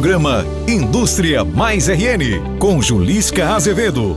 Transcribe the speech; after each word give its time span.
Programa 0.00 0.46
Indústria 0.66 1.44
Mais 1.44 1.86
RN, 1.86 2.58
com 2.58 2.80
Julisca 2.80 3.50
Azevedo. 3.50 4.16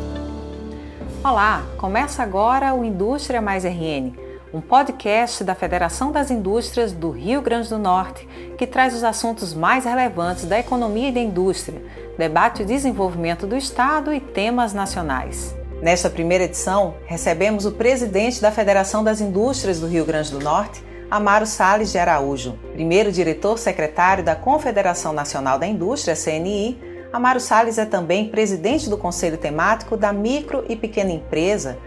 Olá, 1.21 1.61
começa 1.77 2.23
agora 2.23 2.73
o 2.73 2.85
Indústria 2.85 3.41
Mais 3.41 3.65
RN, 3.65 4.13
um 4.53 4.61
podcast 4.61 5.43
da 5.43 5.53
Federação 5.53 6.09
das 6.09 6.31
Indústrias 6.31 6.93
do 6.93 7.11
Rio 7.11 7.41
Grande 7.41 7.67
do 7.67 7.77
Norte 7.77 8.25
que 8.57 8.65
traz 8.65 8.95
os 8.95 9.03
assuntos 9.03 9.53
mais 9.53 9.83
relevantes 9.83 10.45
da 10.45 10.57
economia 10.57 11.09
e 11.09 11.11
da 11.11 11.19
indústria, 11.19 11.83
debate 12.17 12.63
o 12.63 12.65
desenvolvimento 12.65 13.45
do 13.45 13.57
Estado 13.57 14.13
e 14.13 14.21
temas 14.21 14.73
nacionais. 14.73 15.53
Nesta 15.81 16.09
primeira 16.09 16.45
edição, 16.45 16.93
recebemos 17.05 17.65
o 17.65 17.73
presidente 17.73 18.41
da 18.41 18.53
Federação 18.53 19.03
das 19.03 19.19
Indústrias 19.19 19.81
do 19.81 19.87
Rio 19.87 20.05
Grande 20.05 20.31
do 20.31 20.39
Norte, 20.39 20.81
Amaro 21.13 21.45
Sales 21.45 21.91
de 21.91 21.99
Araújo, 21.99 22.57
primeiro 22.71 23.11
diretor-secretário 23.11 24.23
da 24.23 24.35
Confederação 24.35 25.13
Nacional 25.13 25.59
da 25.59 25.67
Indústria, 25.67 26.15
CNI. 26.15 26.81
Amaro 27.13 27.39
Sales 27.39 27.77
é 27.77 27.85
também 27.85 28.29
presidente 28.29 28.89
do 28.89 28.97
Conselho 28.97 29.37
Temático 29.37 29.95
da 29.95 30.11
Micro 30.11 30.65
e 30.67 30.75
Pequena 30.75 31.11
Empresa 31.11 31.77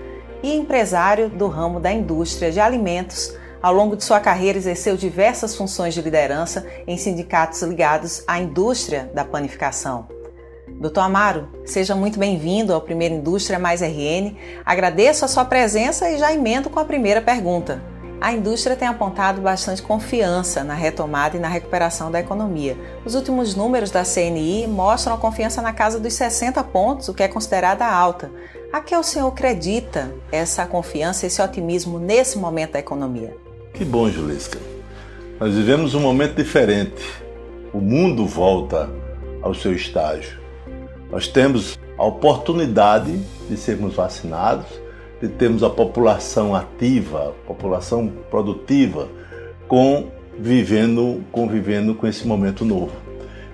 e 0.44 0.54
empresário 0.54 1.28
do 1.28 1.48
ramo 1.48 1.80
da 1.80 1.90
indústria 1.90 2.52
de 2.52 2.60
alimentos. 2.60 3.36
Ao 3.60 3.74
longo 3.74 3.96
de 3.96 4.04
sua 4.04 4.20
carreira, 4.20 4.58
exerceu 4.58 4.96
diversas 4.96 5.56
funções 5.56 5.92
de 5.92 6.02
liderança 6.02 6.64
em 6.86 6.96
sindicatos 6.96 7.62
ligados 7.62 8.22
à 8.28 8.38
indústria 8.38 9.10
da 9.12 9.24
panificação. 9.24 10.06
Doutor 10.68 11.00
Amaro, 11.00 11.48
seja 11.64 11.96
muito 11.96 12.16
bem-vindo 12.16 12.72
ao 12.72 12.80
Primeiro 12.80 13.16
Indústria 13.16 13.58
Mais 13.58 13.80
RN. 13.80 14.36
Agradeço 14.64 15.24
a 15.24 15.28
sua 15.28 15.44
presença 15.44 16.08
e 16.08 16.16
já 16.16 16.32
emendo 16.32 16.70
com 16.70 16.78
a 16.78 16.84
primeira 16.84 17.20
pergunta. 17.20 17.95
A 18.18 18.32
indústria 18.32 18.74
tem 18.74 18.88
apontado 18.88 19.42
bastante 19.42 19.82
confiança 19.82 20.64
na 20.64 20.72
retomada 20.72 21.36
e 21.36 21.40
na 21.40 21.48
recuperação 21.48 22.10
da 22.10 22.18
economia. 22.18 22.76
Os 23.04 23.14
últimos 23.14 23.54
números 23.54 23.90
da 23.90 24.04
CNI 24.04 24.66
mostram 24.66 25.14
a 25.14 25.18
confiança 25.18 25.60
na 25.60 25.72
casa 25.72 26.00
dos 26.00 26.14
60 26.14 26.64
pontos, 26.64 27.08
o 27.08 27.14
que 27.14 27.22
é 27.22 27.28
considerada 27.28 27.86
alta. 27.86 28.30
A 28.72 28.80
que 28.80 28.96
o 28.96 29.02
senhor 29.02 29.28
acredita 29.28 30.14
essa 30.32 30.64
confiança, 30.66 31.26
esse 31.26 31.42
otimismo 31.42 31.98
nesse 31.98 32.38
momento 32.38 32.72
da 32.72 32.78
economia? 32.78 33.36
Que 33.74 33.84
bom, 33.84 34.08
Julisca. 34.08 34.58
Nós 35.38 35.54
vivemos 35.54 35.94
um 35.94 36.00
momento 36.00 36.36
diferente. 36.36 37.02
O 37.72 37.80
mundo 37.80 38.26
volta 38.26 38.88
ao 39.42 39.54
seu 39.54 39.74
estágio. 39.74 40.40
Nós 41.10 41.28
temos 41.28 41.78
a 41.98 42.04
oportunidade 42.04 43.18
de 43.48 43.56
sermos 43.58 43.94
vacinados 43.94 44.85
de 45.20 45.28
termos 45.28 45.62
a 45.62 45.70
população 45.70 46.54
ativa, 46.54 47.28
a 47.28 47.46
população 47.46 48.12
produtiva, 48.30 49.08
convivendo, 49.66 51.24
convivendo 51.32 51.94
com 51.94 52.06
esse 52.06 52.26
momento 52.26 52.64
novo. 52.64 52.92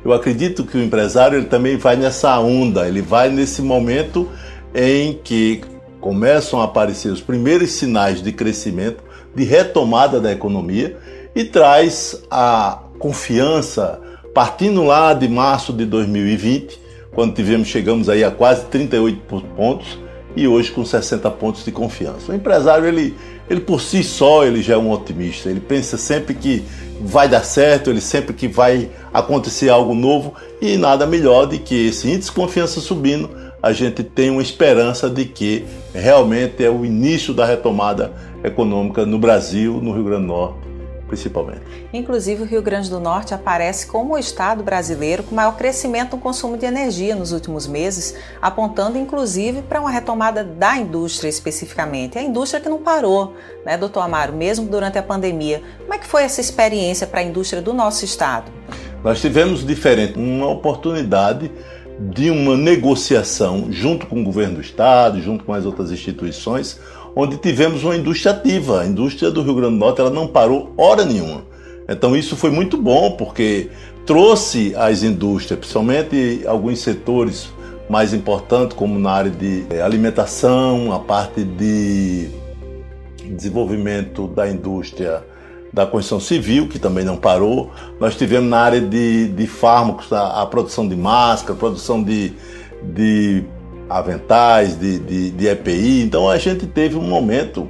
Eu 0.04 0.12
acredito 0.12 0.64
que 0.64 0.76
o 0.76 0.82
empresário 0.82 1.38
ele 1.38 1.46
também 1.46 1.76
vai 1.76 1.94
nessa 1.94 2.38
onda, 2.40 2.88
ele 2.88 3.00
vai 3.00 3.30
nesse 3.30 3.62
momento 3.62 4.28
em 4.74 5.14
que 5.22 5.60
começam 6.00 6.60
a 6.60 6.64
aparecer 6.64 7.08
os 7.08 7.20
primeiros 7.20 7.70
sinais 7.70 8.20
de 8.20 8.32
crescimento, 8.32 9.04
de 9.34 9.44
retomada 9.44 10.20
da 10.20 10.32
economia 10.32 10.96
e 11.34 11.44
traz 11.44 12.20
a 12.28 12.82
confiança, 12.98 14.00
partindo 14.34 14.82
lá 14.82 15.14
de 15.14 15.28
março 15.28 15.72
de 15.72 15.86
2020, 15.86 16.80
quando 17.12 17.34
tivemos 17.34 17.68
chegamos 17.68 18.08
aí 18.08 18.24
a 18.24 18.30
quase 18.30 18.64
38 18.66 19.20
pontos, 19.54 19.98
e 20.36 20.46
hoje 20.48 20.72
com 20.72 20.84
60 20.84 21.30
pontos 21.32 21.64
de 21.64 21.70
confiança. 21.70 22.32
O 22.32 22.34
empresário, 22.34 22.86
ele, 22.86 23.14
ele 23.48 23.60
por 23.60 23.80
si 23.80 24.02
só, 24.02 24.44
ele 24.44 24.62
já 24.62 24.74
é 24.74 24.78
um 24.78 24.90
otimista. 24.90 25.50
Ele 25.50 25.60
pensa 25.60 25.96
sempre 25.96 26.34
que 26.34 26.64
vai 27.00 27.28
dar 27.28 27.44
certo, 27.44 27.90
ele 27.90 28.00
sempre 28.00 28.34
que 28.34 28.48
vai 28.48 28.90
acontecer 29.12 29.68
algo 29.68 29.94
novo 29.94 30.34
e 30.60 30.76
nada 30.76 31.06
melhor 31.06 31.46
de 31.46 31.58
que 31.58 31.88
esse 31.88 32.08
índice 32.08 32.30
de 32.30 32.36
confiança 32.36 32.80
subindo, 32.80 33.30
a 33.62 33.72
gente 33.72 34.02
tem 34.02 34.30
uma 34.30 34.42
esperança 34.42 35.08
de 35.08 35.24
que 35.24 35.64
realmente 35.94 36.64
é 36.64 36.70
o 36.70 36.84
início 36.84 37.32
da 37.34 37.44
retomada 37.44 38.12
econômica 38.42 39.06
no 39.06 39.18
Brasil, 39.18 39.80
no 39.82 39.92
Rio 39.92 40.04
Grande 40.04 40.22
do 40.22 40.28
Norte 40.28 40.71
principalmente. 41.12 41.60
Inclusive, 41.92 42.42
o 42.42 42.46
Rio 42.46 42.62
Grande 42.62 42.88
do 42.88 42.98
Norte 42.98 43.34
aparece 43.34 43.86
como 43.86 44.14
o 44.14 44.18
estado 44.18 44.64
brasileiro 44.64 45.22
com 45.22 45.34
maior 45.34 45.58
crescimento 45.58 46.16
no 46.16 46.22
consumo 46.22 46.56
de 46.56 46.64
energia 46.64 47.14
nos 47.14 47.32
últimos 47.32 47.66
meses, 47.66 48.14
apontando 48.40 48.96
inclusive 48.96 49.60
para 49.60 49.78
uma 49.78 49.90
retomada 49.90 50.42
da 50.42 50.78
indústria 50.78 51.28
especificamente. 51.28 52.16
A 52.16 52.22
indústria 52.22 52.62
que 52.62 52.68
não 52.68 52.78
parou, 52.78 53.34
né, 53.62 53.76
doutor 53.76 54.00
Amaro, 54.00 54.32
mesmo 54.32 54.66
durante 54.66 54.96
a 54.96 55.02
pandemia. 55.02 55.62
Como 55.80 55.92
é 55.92 55.98
que 55.98 56.06
foi 56.06 56.22
essa 56.22 56.40
experiência 56.40 57.06
para 57.06 57.20
a 57.20 57.22
indústria 57.22 57.60
do 57.60 57.74
nosso 57.74 58.06
estado? 58.06 58.50
Nós 59.04 59.20
tivemos 59.20 59.66
diferente, 59.66 60.18
uma 60.18 60.48
oportunidade 60.48 61.52
de 62.00 62.30
uma 62.30 62.56
negociação 62.56 63.70
junto 63.70 64.06
com 64.06 64.22
o 64.22 64.24
governo 64.24 64.54
do 64.54 64.60
estado, 64.62 65.20
junto 65.20 65.44
com 65.44 65.52
as 65.52 65.66
outras 65.66 65.90
instituições, 65.90 66.80
onde 67.14 67.36
tivemos 67.36 67.84
uma 67.84 67.96
indústria 67.96 68.32
ativa. 68.32 68.80
A 68.80 68.86
indústria 68.86 69.30
do 69.30 69.42
Rio 69.42 69.54
Grande 69.54 69.74
do 69.74 69.78
Norte 69.78 70.00
ela 70.00 70.10
não 70.10 70.26
parou 70.26 70.72
hora 70.76 71.04
nenhuma. 71.04 71.42
Então 71.88 72.16
isso 72.16 72.36
foi 72.36 72.50
muito 72.50 72.76
bom, 72.76 73.12
porque 73.12 73.68
trouxe 74.06 74.74
as 74.76 75.02
indústrias, 75.02 75.58
principalmente 75.58 76.42
alguns 76.46 76.80
setores 76.80 77.50
mais 77.88 78.14
importantes, 78.14 78.76
como 78.76 78.98
na 78.98 79.10
área 79.10 79.30
de 79.30 79.64
eh, 79.70 79.82
alimentação, 79.82 80.92
a 80.92 80.98
parte 80.98 81.44
de 81.44 82.28
desenvolvimento 83.28 84.28
da 84.28 84.48
indústria 84.48 85.22
da 85.72 85.86
construção 85.86 86.20
civil, 86.20 86.68
que 86.68 86.78
também 86.78 87.04
não 87.04 87.16
parou. 87.16 87.70
Nós 87.98 88.14
tivemos 88.14 88.48
na 88.48 88.58
área 88.58 88.80
de, 88.80 89.28
de 89.28 89.46
fármacos 89.46 90.12
a, 90.12 90.42
a 90.42 90.46
produção 90.46 90.86
de 90.86 90.94
máscara, 90.94 91.58
produção 91.58 92.02
de, 92.02 92.32
de 92.82 93.44
aventais, 93.88 94.78
de, 94.78 94.98
de, 94.98 95.30
de 95.30 95.46
EPI. 95.48 96.02
Então 96.02 96.28
a 96.28 96.38
gente 96.38 96.66
teve 96.66 96.96
um 96.96 97.02
momento 97.02 97.68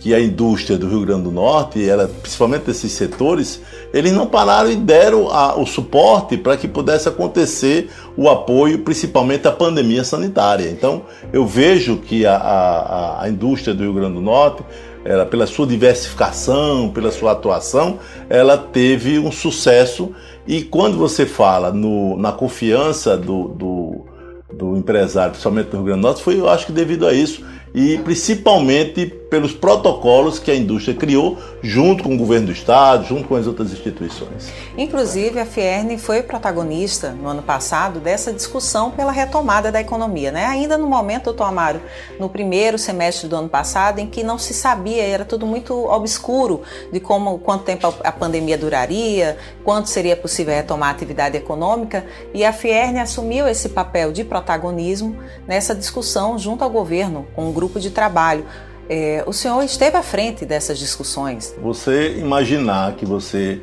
que 0.00 0.14
a 0.14 0.20
indústria 0.20 0.78
do 0.78 0.88
Rio 0.88 1.02
Grande 1.02 1.24
do 1.24 1.30
Norte, 1.30 1.86
ela, 1.86 2.08
principalmente 2.22 2.70
esses 2.70 2.90
setores, 2.90 3.60
eles 3.92 4.12
não 4.12 4.26
pararam 4.26 4.70
e 4.70 4.76
deram 4.76 5.28
a, 5.30 5.54
o 5.58 5.66
suporte 5.66 6.38
para 6.38 6.56
que 6.56 6.66
pudesse 6.66 7.06
acontecer 7.06 7.90
o 8.16 8.28
apoio, 8.28 8.78
principalmente 8.78 9.46
à 9.46 9.52
pandemia 9.52 10.02
sanitária. 10.02 10.70
Então, 10.70 11.02
eu 11.32 11.46
vejo 11.46 11.98
que 11.98 12.24
a, 12.24 12.34
a, 12.34 13.24
a 13.24 13.28
indústria 13.28 13.74
do 13.74 13.82
Rio 13.82 13.92
Grande 13.92 14.14
do 14.14 14.22
Norte, 14.22 14.64
ela, 15.04 15.26
pela 15.26 15.46
sua 15.46 15.66
diversificação, 15.66 16.88
pela 16.88 17.10
sua 17.10 17.32
atuação, 17.32 17.98
ela 18.30 18.56
teve 18.56 19.18
um 19.18 19.30
sucesso. 19.30 20.12
E 20.46 20.62
quando 20.62 20.96
você 20.96 21.26
fala 21.26 21.70
no, 21.70 22.16
na 22.16 22.32
confiança 22.32 23.18
do, 23.18 23.48
do 23.48 24.04
do 24.52 24.76
empresário, 24.76 25.32
principalmente 25.32 25.68
do 25.68 25.76
Rio 25.76 25.86
Grande 25.86 26.00
do 26.00 26.02
Norte, 26.02 26.22
foi, 26.22 26.38
eu 26.38 26.48
acho 26.48 26.66
que 26.66 26.72
devido 26.72 27.06
a 27.06 27.12
isso. 27.12 27.44
E 27.74 27.98
principalmente 27.98 29.12
pelos 29.30 29.52
protocolos 29.52 30.40
que 30.40 30.50
a 30.50 30.56
indústria 30.56 30.94
criou 30.94 31.38
junto 31.62 32.02
com 32.02 32.14
o 32.14 32.18
governo 32.18 32.46
do 32.46 32.52
estado, 32.52 33.06
junto 33.06 33.28
com 33.28 33.36
as 33.36 33.46
outras 33.46 33.72
instituições. 33.72 34.52
Inclusive, 34.76 35.38
a 35.38 35.46
Fierne 35.46 35.96
foi 35.96 36.22
protagonista 36.22 37.10
no 37.10 37.28
ano 37.28 37.42
passado 37.42 38.00
dessa 38.00 38.32
discussão 38.32 38.90
pela 38.90 39.12
retomada 39.12 39.70
da 39.70 39.80
economia, 39.80 40.32
né? 40.32 40.46
Ainda 40.46 40.76
no 40.76 40.86
momento, 40.86 41.24
doutor 41.24 41.44
Amaro, 41.44 41.80
no 42.18 42.28
primeiro 42.28 42.76
semestre 42.76 43.28
do 43.28 43.36
ano 43.36 43.48
passado, 43.48 44.00
em 44.00 44.06
que 44.06 44.24
não 44.24 44.36
se 44.36 44.52
sabia, 44.52 45.02
era 45.04 45.24
tudo 45.24 45.46
muito 45.46 45.74
obscuro 45.86 46.62
de 46.92 46.98
como 46.98 47.38
quanto 47.38 47.64
tempo 47.64 47.94
a 48.02 48.12
pandemia 48.12 48.58
duraria, 48.58 49.38
quanto 49.62 49.88
seria 49.88 50.16
possível 50.16 50.54
retomar 50.54 50.88
a 50.88 50.92
atividade 50.92 51.36
econômica, 51.36 52.04
e 52.34 52.44
a 52.44 52.52
Fierne 52.52 52.98
assumiu 52.98 53.46
esse 53.46 53.68
papel 53.68 54.10
de 54.10 54.24
protagonismo 54.24 55.16
nessa 55.46 55.72
discussão 55.72 56.36
junto 56.36 56.64
ao 56.64 56.70
governo, 56.70 57.28
com 57.36 57.48
o 57.48 57.52
grupo 57.52 57.78
de 57.78 57.90
trabalho. 57.90 58.44
É, 58.92 59.22
o 59.24 59.32
senhor 59.32 59.62
esteve 59.62 59.96
à 59.96 60.02
frente 60.02 60.44
dessas 60.44 60.76
discussões. 60.76 61.54
Você 61.62 62.16
imaginar 62.18 62.96
que 62.96 63.06
você 63.06 63.60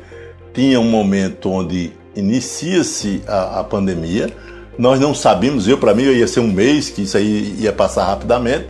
tinha 0.54 0.80
um 0.80 0.88
momento 0.88 1.50
onde 1.50 1.92
inicia-se 2.16 3.22
a, 3.28 3.60
a, 3.60 3.64
pandemia, 3.64 4.30
nós 4.78 4.98
não 4.98 5.14
sabíamos, 5.14 5.68
eu 5.68 5.76
para 5.76 5.92
mim 5.92 6.04
ia 6.04 6.26
ser 6.26 6.40
um 6.40 6.50
mês, 6.50 6.88
que 6.88 7.02
isso 7.02 7.18
aí 7.18 7.54
ia 7.58 7.74
passar 7.74 8.06
rapidamente, 8.06 8.68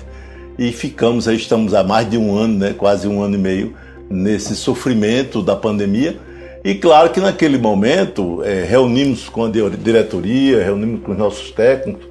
e 0.59 0.73
ficamos 0.73 1.29
aí, 1.29 1.37
estamos 1.37 1.75
há 1.75 1.85
mais 1.85 2.11
de 2.11 2.19
um 2.19 2.37
ano, 2.37 2.59
né, 2.59 2.75
quase 2.77 3.07
um 3.07 3.23
ano 3.23 3.37
e 3.37 3.39
meio, 3.39 3.77
nesse 4.11 4.57
sofrimento 4.57 5.41
da 5.41 5.55
pandemia. 5.55 6.19
E 6.65 6.75
claro 6.75 7.11
que 7.11 7.21
naquele 7.21 7.57
momento 7.57 8.43
é, 8.43 8.65
reunimos 8.65 9.29
com 9.29 9.45
a 9.45 9.49
diretoria, 9.49 10.65
reunimos 10.65 11.05
com 11.05 11.13
os 11.13 11.19
nossos 11.19 11.53
técnicos, 11.53 12.09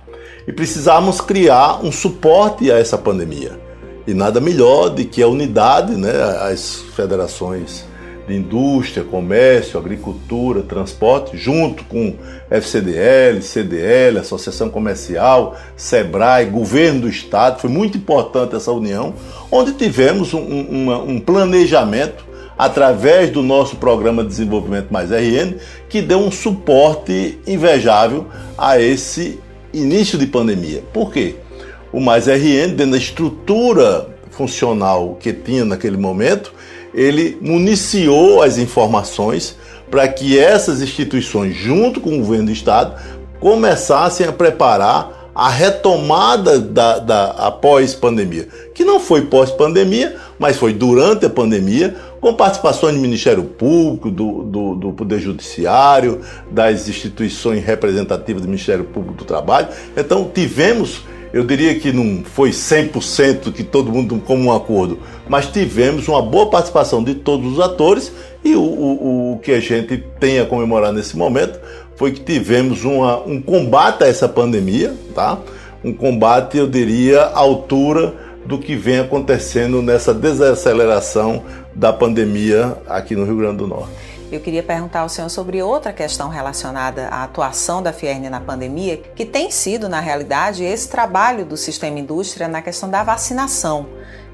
e 0.48 0.54
precisávamos 0.54 1.20
criar 1.20 1.84
um 1.84 1.92
suporte 1.92 2.72
a 2.72 2.78
essa 2.78 2.98
pandemia. 2.98 3.67
E 4.08 4.14
nada 4.14 4.40
melhor 4.40 4.90
do 4.90 5.04
que 5.04 5.22
a 5.22 5.28
unidade, 5.28 5.94
né, 5.98 6.14
as 6.40 6.82
federações 6.96 7.86
de 8.26 8.36
indústria, 8.36 9.04
comércio, 9.04 9.78
agricultura, 9.78 10.62
transporte, 10.62 11.38
junto 11.38 11.84
com 11.84 12.16
FCDL, 12.50 13.42
CDL, 13.42 14.20
Associação 14.20 14.70
Comercial, 14.70 15.58
SEBRAE, 15.76 16.46
Governo 16.46 17.02
do 17.02 17.10
Estado. 17.10 17.60
Foi 17.60 17.70
muito 17.70 17.98
importante 17.98 18.56
essa 18.56 18.72
união, 18.72 19.14
onde 19.52 19.74
tivemos 19.74 20.34
um, 20.34 20.40
um, 20.40 21.12
um 21.12 21.20
planejamento 21.20 22.26
através 22.58 23.30
do 23.30 23.44
nosso 23.44 23.76
programa 23.76 24.24
de 24.24 24.30
desenvolvimento 24.30 24.88
mais 24.90 25.12
RN, 25.12 25.56
que 25.90 26.02
deu 26.02 26.20
um 26.20 26.32
suporte 26.32 27.38
invejável 27.46 28.26
a 28.58 28.80
esse 28.80 29.40
início 29.74 30.18
de 30.18 30.26
pandemia. 30.26 30.82
Por 30.92 31.12
quê? 31.12 31.36
O 31.92 32.00
mais 32.00 32.28
RN, 32.28 32.76
dentro 32.76 32.92
da 32.92 32.98
estrutura 32.98 34.08
funcional 34.32 35.18
que 35.20 35.34
tinha 35.34 35.66
naquele 35.66 35.98
momento, 35.98 36.54
ele 36.94 37.38
municiou 37.42 38.42
as 38.42 38.58
informações 38.58 39.58
para 39.90 40.08
que 40.08 40.38
essas 40.38 40.82
instituições, 40.82 41.56
junto 41.56 42.02
com 42.02 42.16
o 42.16 42.20
governo 42.20 42.48
do 42.48 42.52
estado, 42.52 43.02
começassem 43.40 44.28
a 44.28 44.32
preparar 44.32 45.18
a 45.38 45.50
retomada 45.50 46.60
da, 46.60 46.98
da 46.98 47.26
após 47.38 47.94
pandemia, 47.94 48.48
que 48.74 48.84
não 48.84 49.00
foi 49.00 49.22
pós-pandemia, 49.28 50.16
mas 50.40 50.58
foi 50.58 50.74
durante 50.74 51.28
a 51.28 51.30
pandemia, 51.30 51.96
com 52.20 52.34
participações 52.34 52.96
do 52.96 53.00
Ministério 53.00 53.44
Público, 53.44 54.10
do, 54.10 54.42
do, 54.42 54.76
do, 54.76 54.94
Poder 54.94 55.20
Judiciário, 55.20 56.22
das 56.50 56.90
instituições 56.90 57.64
representativas 57.64 58.42
do 58.42 58.48
Ministério 58.48 58.84
Público 58.84 59.20
do 59.20 59.26
Trabalho. 59.26 59.68
Então 59.96 60.28
tivemos, 60.34 61.04
eu 61.38 61.44
diria 61.44 61.76
que 61.80 61.92
não 61.92 62.24
foi 62.24 62.50
100% 62.50 63.54
que 63.54 63.64
todo 63.64 63.92
mundo 63.92 64.20
como 64.26 64.46
um 64.46 64.52
acordo, 64.52 64.98
mas 65.30 65.46
tivemos 65.46 66.08
uma 66.08 66.20
boa 66.20 66.50
participação 66.50 67.04
de 67.04 67.14
todos 67.14 67.54
os 67.54 67.60
atores 67.60 68.12
e 68.44 68.56
o, 68.56 68.62
o, 68.62 69.34
o 69.34 69.38
que 69.38 69.52
a 69.52 69.60
gente 69.60 70.04
tem 70.20 70.40
a 70.40 70.48
comemorar 70.48 70.92
nesse 70.92 71.16
momento 71.16 71.60
foi 71.96 72.12
que 72.12 72.22
tivemos 72.22 72.84
uma, 72.84 73.20
um 73.20 73.40
combate 73.40 74.04
a 74.04 74.08
essa 74.08 74.28
pandemia, 74.28 74.96
tá? 75.14 75.38
Um 75.84 75.94
combate, 75.94 76.58
eu 76.58 76.66
diria, 76.66 77.22
à 77.22 77.38
altura 77.38 78.16
do 78.44 78.58
que 78.58 78.76
vem 78.76 78.98
acontecendo 78.98 79.80
nessa 79.84 80.16
desaceleração 80.16 81.44
da 81.76 81.94
pandemia 81.94 82.78
aqui 82.88 83.16
no 83.16 83.26
Rio 83.26 83.38
Grande 83.38 83.58
do 83.58 83.68
Norte. 83.68 83.92
Eu 84.32 84.40
queria 84.42 84.62
perguntar 84.62 85.02
ao 85.02 85.10
senhor 85.10 85.30
sobre 85.30 85.62
outra 85.64 85.94
questão 85.94 86.30
relacionada 86.30 87.08
à 87.08 87.24
atuação 87.24 87.82
da 87.82 87.94
Fierne 87.94 88.30
na 88.30 88.42
pandemia, 88.42 88.98
que 88.98 89.26
tem 89.26 89.50
sido, 89.50 89.88
na 89.88 90.00
realidade, 90.00 90.64
esse 90.64 90.90
trabalho 90.90 91.46
do 91.46 91.56
sistema 91.56 91.98
indústria 92.00 92.48
na 92.48 92.62
questão 92.62 92.90
da 92.90 93.04
vacinação 93.04 93.88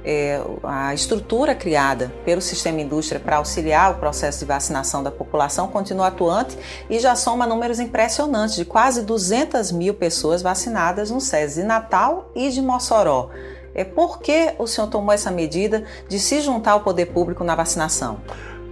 é, 0.04 0.42
a 0.64 0.94
estrutura 0.94 1.56
criada 1.56 2.14
pelo 2.26 2.42
sistema 2.42 2.82
indústria 2.82 3.20
para 3.20 3.38
auxiliar 3.38 3.92
o 3.92 3.96
processo 3.96 4.40
de 4.40 4.46
vacinação 4.46 5.02
da 5.02 5.10
população 5.10 5.68
continua 5.68 6.08
atuante 6.08 6.58
e 6.90 7.00
já 7.00 7.16
soma 7.16 7.48
números 7.48 7.80
impressionantes 7.80 8.56
de 8.56 8.66
quase 8.66 9.04
200 9.04 9.72
mil 9.72 9.94
pessoas 9.94 10.42
vacinadas 10.42 11.10
no 11.10 11.22
SES 11.22 11.56
de 11.56 11.64
Natal 11.64 12.30
e 12.36 12.50
de 12.50 12.62
Mossoró. 12.62 13.30
É, 13.74 13.84
por 13.84 14.20
que 14.20 14.54
o 14.60 14.68
senhor 14.68 14.88
tomou 14.88 15.14
essa 15.14 15.32
medida 15.32 15.84
de 16.08 16.20
se 16.20 16.42
juntar 16.42 16.74
ao 16.74 16.82
poder 16.82 17.08
público 17.08 17.44
na 17.44 17.56
vacinação? 17.56 18.20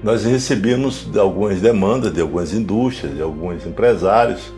Nós 0.04 0.24
recebemos 0.24 1.08
algumas 1.16 1.62
demandas 1.62 2.12
de 2.12 2.22
algumas 2.22 2.54
indústrias, 2.54 3.16
de 3.16 3.22
alguns 3.22 3.66
empresários, 3.66 4.52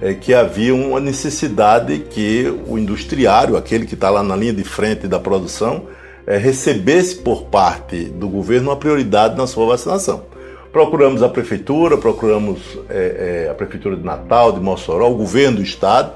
é, 0.00 0.12
que 0.12 0.34
havia 0.34 0.74
uma 0.74 0.98
necessidade 0.98 1.98
que 2.10 2.52
o 2.66 2.78
industriário, 2.78 3.56
aquele 3.56 3.86
que 3.86 3.94
está 3.94 4.10
lá 4.10 4.22
na 4.22 4.34
linha 4.34 4.52
de 4.52 4.64
frente 4.64 5.06
da 5.06 5.20
produção, 5.20 5.84
é, 6.26 6.36
recebesse 6.36 7.16
por 7.16 7.44
parte 7.44 8.04
do 8.04 8.28
governo 8.28 8.70
uma 8.70 8.76
prioridade 8.76 9.36
na 9.36 9.46
sua 9.46 9.66
vacinação. 9.66 10.24
Procuramos 10.72 11.22
a 11.22 11.28
prefeitura, 11.28 11.96
procuramos 11.96 12.60
é, 12.90 13.46
é, 13.46 13.50
a 13.50 13.54
prefeitura 13.54 13.96
de 13.96 14.04
Natal, 14.04 14.52
de 14.52 14.60
Mossoró, 14.60 15.10
o 15.10 15.14
governo 15.14 15.58
do 15.58 15.62
estado, 15.62 16.12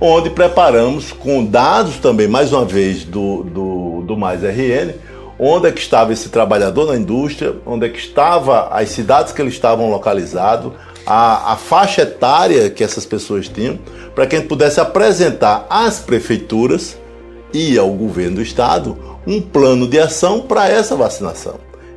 onde 0.00 0.30
preparamos 0.30 1.12
com 1.12 1.44
dados 1.44 1.98
também, 1.98 2.28
mais 2.28 2.52
uma 2.52 2.64
vez, 2.64 3.04
do, 3.04 3.44
do, 3.44 4.02
do 4.06 4.16
Mais 4.16 4.42
RN, 4.42 4.92
onde 5.38 5.68
é 5.68 5.72
que 5.72 5.80
estava 5.80 6.12
esse 6.12 6.28
trabalhador 6.28 6.86
na 6.86 6.96
indústria, 6.96 7.54
onde 7.64 7.86
é 7.86 7.88
que 7.88 7.98
estava 7.98 8.68
as 8.68 8.88
cidades 8.88 9.32
que 9.32 9.40
eles 9.40 9.54
estavam 9.54 9.88
localizados, 9.90 10.72
a, 11.06 11.52
a 11.52 11.56
faixa 11.56 12.02
etária 12.02 12.68
que 12.68 12.82
essas 12.82 13.06
pessoas 13.06 13.48
tinham, 13.48 13.78
para 14.14 14.26
que 14.26 14.34
a 14.34 14.38
gente 14.38 14.48
pudesse 14.48 14.80
apresentar 14.80 15.66
às 15.70 16.00
prefeituras 16.00 16.98
e 17.52 17.78
ao 17.78 17.90
governo 17.90 18.36
do 18.36 18.42
estado 18.42 18.98
um 19.26 19.40
plano 19.40 19.86
de 19.86 19.98
ação 19.98 20.40
para 20.40 20.68
essa 20.68 20.96
vacinação. 20.96 21.54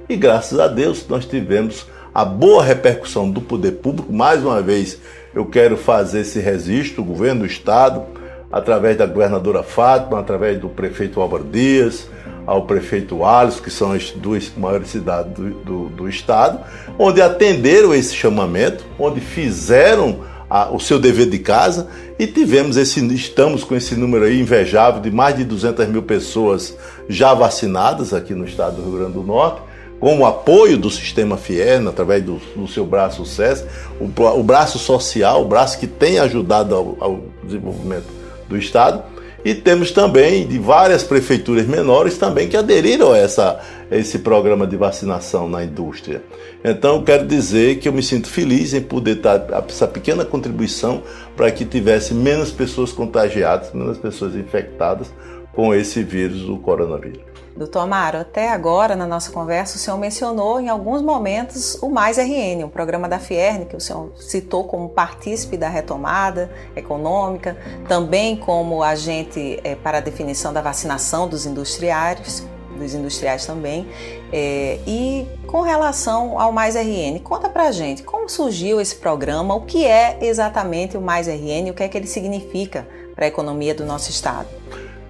E 0.08 0.16
graças 0.16 0.60
a 0.60 0.68
Deus 0.68 1.06
nós 1.10 1.26
tivemos 1.26 1.88
a 2.14 2.24
boa 2.24 2.64
repercussão 2.64 3.30
do 3.30 3.42
poder 3.42 3.72
público. 3.74 4.14
Mais 4.14 4.44
uma 4.44 4.62
vez, 4.62 5.00
eu 5.34 5.46
quero 5.46 5.78
fazer 5.78 6.22
esse 6.22 6.40
registro, 6.40 7.02
o 7.02 7.06
governo 7.06 7.42
do 7.42 7.46
estado, 7.46 8.04
através 8.52 8.98
da 8.98 9.06
governadora 9.06 9.64
Fátima, 9.64 10.20
através 10.20 10.60
do 10.60 10.68
prefeito 10.68 11.22
Álvaro 11.22 11.46
Dias, 11.46 12.08
ao 12.46 12.64
prefeito 12.64 13.24
Alisson, 13.24 13.62
que 13.62 13.70
são 13.70 13.92
as 13.92 14.12
duas 14.12 14.52
maiores 14.58 14.90
cidades 14.90 15.34
do, 15.34 15.50
do, 15.64 15.90
do 15.90 16.10
estado, 16.10 16.60
onde 16.98 17.22
atenderam 17.22 17.94
esse 17.94 18.16
chamamento, 18.16 18.84
onde 18.98 19.20
fizeram 19.20 20.20
a, 20.50 20.70
o 20.70 20.80
seu 20.80 21.00
dever 21.00 21.30
de 21.30 21.40
casa 21.40 21.88
e 22.20 22.28
tivemos 22.28 22.76
esse, 22.76 23.00
estamos 23.14 23.64
com 23.64 23.74
esse 23.74 23.96
número 23.96 24.26
aí 24.26 24.40
invejável 24.40 25.02
de 25.02 25.10
mais 25.10 25.38
de 25.38 25.46
200 25.46 25.88
mil 25.88 26.04
pessoas 26.04 26.76
já 27.08 27.34
vacinadas 27.34 28.14
aqui 28.14 28.36
no 28.36 28.46
estado 28.46 28.76
do 28.76 28.84
Rio 28.84 29.00
Grande 29.00 29.14
do 29.14 29.24
Norte, 29.24 29.62
com 29.98 30.20
o 30.20 30.26
apoio 30.26 30.78
do 30.78 30.90
sistema 30.90 31.38
Fierna, 31.38 31.92
através 31.92 32.24
do, 32.24 32.42
do 32.56 32.68
seu 32.68 32.86
braço 32.86 33.26
SES, 33.26 33.64
o, 34.00 34.06
o, 34.06 34.44
braço 34.44 34.78
social, 34.78 35.44
o 35.44 35.46
braço 35.46 35.80
que 35.80 35.88
tem 35.88 36.20
ajudado 36.20 36.76
ao, 36.76 36.98
ao 37.00 37.24
desenvolvimento 37.44 38.08
do 38.50 38.58
estado. 38.58 39.04
E 39.44 39.56
temos 39.56 39.92
também 39.92 40.46
de 40.46 40.60
várias 40.60 41.04
prefeituras 41.04 41.66
menores 41.66 42.18
também 42.18 42.48
que 42.48 42.56
aderiram 42.56 43.12
a, 43.12 43.18
essa, 43.18 43.60
a 43.90 43.96
esse 43.96 44.20
programa 44.20 44.68
de 44.68 44.78
vacinação 44.78 45.50
na 45.50 45.64
indústria. 45.64 46.24
Então, 46.64 47.04
quero 47.04 47.26
dizer 47.26 47.80
que 47.80 47.88
eu 47.88 47.94
me 47.94 48.04
sinto 48.04 48.28
feliz 48.28 48.74
em 48.74 48.82
poder 48.82 49.16
dar 49.16 49.48
essa 49.68 49.88
pequena 49.88 50.24
contribuição 50.24 51.02
para 51.36 51.50
que 51.50 51.66
tivesse 51.66 52.14
menos 52.14 52.52
pessoas 52.52 52.92
contagiadas, 52.92 53.74
menos 53.74 53.98
pessoas 53.98 54.36
infectadas 54.36 55.12
com 55.54 55.74
esse 55.74 56.04
vírus 56.04 56.42
do 56.42 56.58
coronavírus. 56.58 57.31
Doutor 57.56 57.80
Amaro, 57.80 58.20
até 58.20 58.50
agora 58.50 58.96
na 58.96 59.06
nossa 59.06 59.32
conversa 59.32 59.76
o 59.76 59.80
senhor 59.80 59.98
mencionou 59.98 60.60
em 60.60 60.70
alguns 60.70 61.02
momentos 61.02 61.76
o 61.82 61.90
Mais 61.90 62.18
RN, 62.18 62.64
o 62.64 62.70
programa 62.70 63.10
da 63.10 63.20
Fierne, 63.20 63.66
que 63.66 63.76
o 63.76 63.80
senhor 63.80 64.12
citou 64.18 64.64
como 64.64 64.90
partícipe 64.90 65.58
da 65.58 65.68
retomada 65.68 66.50
econômica, 66.76 67.58
também 67.88 68.38
como 68.38 68.82
agente 68.82 69.60
é, 69.64 69.76
para 69.76 69.98
a 69.98 70.02
definição 70.02 70.54
da 70.54 70.62
vacinação 70.62 71.28
dos 71.28 71.46
industriários, 71.46 72.44
dos 72.78 72.94
industriais 72.94 73.46
também. 73.46 73.86
É, 74.32 74.80
e 74.88 75.28
com 75.46 75.62
relação 75.62 76.40
ao 76.40 76.54
Mais 76.54 76.76
RN, 76.76 77.20
conta 77.22 77.50
pra 77.50 77.72
gente 77.72 78.02
como 78.02 78.30
surgiu 78.30 78.80
esse 78.80 78.96
programa, 78.96 79.54
o 79.54 79.62
que 79.62 79.86
é 79.86 80.18
exatamente 80.22 80.96
o 80.96 81.02
Mais 81.02 81.28
RN, 81.28 81.70
o 81.70 81.74
que 81.74 81.84
é 81.84 81.90
que 81.90 81.98
ele 81.98 82.08
significa 82.08 82.88
para 83.14 83.26
a 83.26 83.28
economia 83.28 83.76
do 83.76 83.86
nosso 83.86 84.10
estado. 84.10 84.48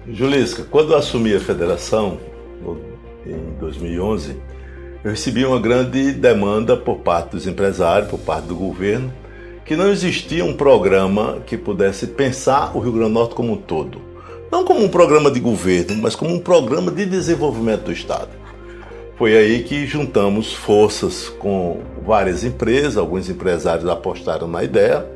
Julisca, 0.08 0.64
quando 0.68 0.92
eu 0.92 0.98
assumi 0.98 1.34
a 1.34 1.40
federação, 1.40 2.18
em 3.26 3.58
2011, 3.58 4.36
eu 5.04 5.10
recebi 5.10 5.44
uma 5.44 5.60
grande 5.60 6.12
demanda 6.12 6.76
por 6.76 6.98
parte 6.98 7.32
dos 7.32 7.46
empresários, 7.46 8.08
por 8.08 8.18
parte 8.18 8.46
do 8.46 8.54
governo, 8.54 9.12
que 9.64 9.76
não 9.76 9.90
existia 9.90 10.44
um 10.44 10.54
programa 10.54 11.38
que 11.46 11.56
pudesse 11.56 12.08
pensar 12.08 12.76
o 12.76 12.80
Rio 12.80 12.92
Grande 12.92 13.08
do 13.08 13.14
Norte 13.14 13.34
como 13.34 13.52
um 13.52 13.56
todo. 13.56 14.00
Não 14.50 14.64
como 14.64 14.84
um 14.84 14.88
programa 14.88 15.30
de 15.30 15.40
governo, 15.40 15.96
mas 16.02 16.14
como 16.14 16.34
um 16.34 16.38
programa 16.38 16.90
de 16.90 17.06
desenvolvimento 17.06 17.84
do 17.84 17.92
Estado. 17.92 18.30
Foi 19.16 19.36
aí 19.36 19.62
que 19.62 19.86
juntamos 19.86 20.52
forças 20.52 21.28
com 21.28 21.80
várias 22.04 22.44
empresas, 22.44 22.96
alguns 22.96 23.30
empresários 23.30 23.88
apostaram 23.88 24.48
na 24.48 24.64
ideia, 24.64 25.06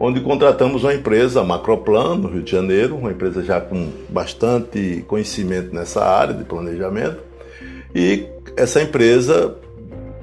onde 0.00 0.18
contratamos 0.22 0.82
uma 0.82 0.94
empresa, 0.94 1.44
Macroplan, 1.44 2.16
no 2.16 2.28
Rio 2.28 2.42
de 2.42 2.50
Janeiro, 2.50 2.96
uma 2.96 3.10
empresa 3.10 3.42
já 3.44 3.60
com 3.60 3.90
bastante 4.08 5.04
conhecimento 5.06 5.74
nessa 5.74 6.02
área 6.02 6.32
de 6.32 6.42
planejamento, 6.42 7.18
e 7.94 8.26
essa 8.56 8.80
empresa, 8.80 9.54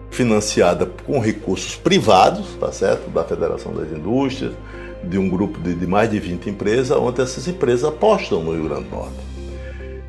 financiada 0.09 0.87
com 1.05 1.19
recursos 1.19 1.75
privados, 1.75 2.55
tá 2.59 2.71
certo? 2.71 3.07
Da 3.11 3.23
Federação 3.23 3.71
das 3.71 3.91
Indústrias, 3.91 4.53
de 5.03 5.17
um 5.19 5.29
grupo 5.29 5.59
de, 5.59 5.75
de 5.75 5.85
mais 5.85 6.09
de 6.09 6.19
20 6.19 6.49
empresas, 6.49 6.97
onde 6.97 7.21
essas 7.21 7.47
empresas 7.47 7.83
apostam 7.83 8.43
no 8.43 8.53
Rio 8.53 8.63
Grande 8.63 8.85
do 8.85 8.95
Norte. 8.95 9.15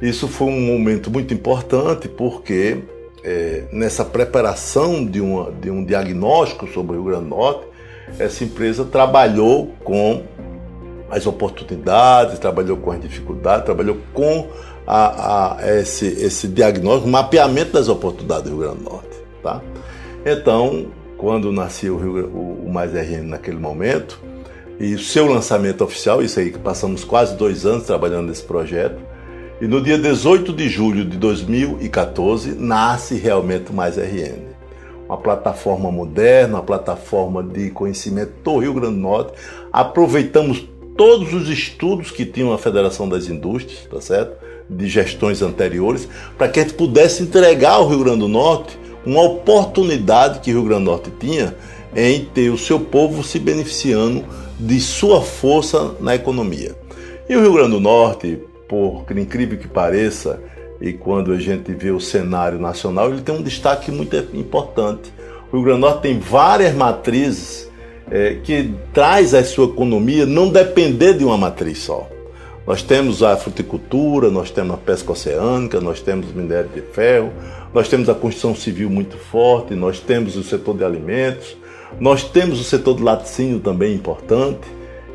Isso 0.01 0.29
foi 0.29 0.47
um 0.47 0.61
momento 0.61 1.11
muito 1.11 1.35
importante 1.35 2.09
porque 2.09 2.79
é, 3.23 3.65
nessa 3.71 4.05
preparação 4.05 5.05
de, 5.05 5.21
uma, 5.21 5.53
de 5.53 5.71
um 5.71 5.85
diagnóstico 5.85 6.67
sobre 6.69 6.97
o 6.97 7.03
Rio 7.03 7.11
Grande 7.11 7.25
do 7.25 7.31
Norte, 7.31 7.67
essa 8.19 8.45
empresa 8.45 8.85
trabalhou 8.85 9.75
com 9.85 10.23
as 11.11 11.27
oportunidades, 11.27 12.39
trabalhou 12.39 12.77
com 12.77 12.91
as 12.91 13.01
dificuldades, 13.01 13.65
trabalhou 13.65 13.97
com 14.13 14.49
a, 14.87 15.57
a 15.57 15.79
esse, 15.79 16.07
esse 16.07 16.49
diagnóstico, 16.49 17.09
mapeamento 17.09 17.73
das 17.73 17.89
oportunidades 17.89 18.45
do 18.45 18.51
Rio 18.51 18.59
Grande 18.59 18.85
do 18.85 18.91
Norte. 18.91 19.19
Tá? 19.43 19.63
Então, 20.25 20.87
quando 21.17 21.51
nasceu 21.53 21.95
o, 21.95 21.99
Rio, 21.99 22.27
o, 22.29 22.67
o 22.67 22.73
Mais 22.73 22.93
RN 22.93 23.29
naquele 23.29 23.59
momento, 23.59 24.21
e 24.81 24.95
o 24.95 24.99
seu 24.99 25.27
lançamento 25.27 25.83
oficial, 25.83 26.23
isso 26.23 26.39
aí 26.39 26.53
que 26.53 26.59
passamos 26.59 27.03
quase 27.05 27.37
dois 27.37 27.67
anos 27.67 27.85
trabalhando 27.85 28.29
nesse 28.29 28.45
projeto, 28.45 29.01
e 29.61 29.67
no 29.67 29.83
dia 29.83 29.99
18 29.99 30.53
de 30.53 30.69
julho 30.69 31.05
de 31.05 31.17
2014 31.17 32.55
nasce 32.55 33.17
realmente 33.17 33.71
o 33.71 33.75
Mais 33.75 33.97
RN. 33.97 34.48
Uma 35.09 35.17
plataforma 35.17 35.91
moderna, 35.91 36.57
uma 36.59 36.63
plataforma 36.63 37.43
de 37.43 37.71
conhecimento 37.71 38.33
do 38.45 38.59
Rio 38.59 38.75
Grande 38.75 38.95
do 38.95 39.01
Norte. 39.01 39.33
Aproveitamos 39.73 40.69
todos 40.97 41.33
os 41.33 41.49
estudos 41.49 42.11
que 42.11 42.27
tinham 42.27 42.53
a 42.53 42.59
Federação 42.59 43.09
das 43.09 43.29
Indústrias, 43.29 43.87
tá 43.91 44.01
certo? 44.01 44.37
De 44.69 44.87
gestões 44.87 45.41
anteriores, 45.41 46.07
para 46.37 46.49
que 46.49 46.61
a 46.61 46.63
gente 46.63 46.75
pudesse 46.75 47.23
entregar 47.23 47.75
ao 47.75 47.89
Rio 47.89 48.01
Grande 48.01 48.19
do 48.19 48.29
Norte 48.29 48.79
uma 49.07 49.23
oportunidade 49.23 50.41
que 50.41 50.51
o 50.51 50.55
Rio 50.55 50.65
Grande 50.65 50.85
do 50.85 50.91
Norte 50.91 51.11
tinha 51.19 51.57
em 51.97 52.25
ter 52.27 52.51
o 52.51 52.59
seu 52.59 52.79
povo 52.79 53.25
se 53.25 53.39
beneficiando 53.39 54.25
de 54.61 54.79
sua 54.81 55.23
força 55.23 55.95
na 56.01 56.15
economia. 56.15 56.77
E 57.29 57.35
o 57.35 57.41
Rio 57.41 57.55
Grande 57.55 57.71
do 57.71 57.81
Norte, 57.81 58.39
por 58.69 59.05
incrível 59.17 59.57
que 59.57 59.69
pareça, 59.69 60.41
e 60.81 60.93
quando 60.93 61.33
a 61.33 61.39
gente 61.39 61.73
vê 61.73 61.91
o 61.91 62.01
cenário 62.01 62.59
nacional, 62.59 63.11
ele 63.11 63.23
tem 63.23 63.35
um 63.35 63.43
destaque 63.43 63.91
muito 63.91 64.17
importante. 64.33 65.13
O 65.51 65.57
Rio 65.57 65.65
Grande 65.65 65.81
do 65.81 65.87
Norte 65.87 66.03
tem 66.03 66.19
várias 66.19 66.75
matrizes 66.75 67.69
é, 68.11 68.37
que 68.43 68.73
traz 68.93 69.35
a 69.35 69.43
sua 69.43 69.67
economia 69.67 70.25
não 70.25 70.49
depender 70.49 71.15
de 71.15 71.25
uma 71.25 71.37
matriz 71.37 71.79
só. 71.79 72.09
Nós 72.67 72.83
temos 72.83 73.23
a 73.23 73.37
fruticultura, 73.37 74.31
nós 74.31 74.51
temos 74.51 74.75
a 74.75 74.77
pesca 74.77 75.13
oceânica, 75.13 75.81
nós 75.81 76.01
temos 76.01 76.31
o 76.31 76.35
minério 76.35 76.69
de 76.69 76.83
ferro, 76.83 77.33
nós 77.73 77.89
temos 77.89 78.09
a 78.09 78.15
construção 78.15 78.55
civil 78.55 78.91
muito 78.91 79.17
forte, 79.17 79.75
nós 79.75 79.99
temos 79.99 80.37
o 80.37 80.45
setor 80.45 80.77
de 80.77 80.85
alimentos, 80.85 81.57
nós 81.99 82.25
temos 82.25 82.61
o 82.61 82.65
setor 82.65 82.97
de 82.97 83.03
laticínio 83.03 83.59
também 83.59 83.95
importante 83.95 84.69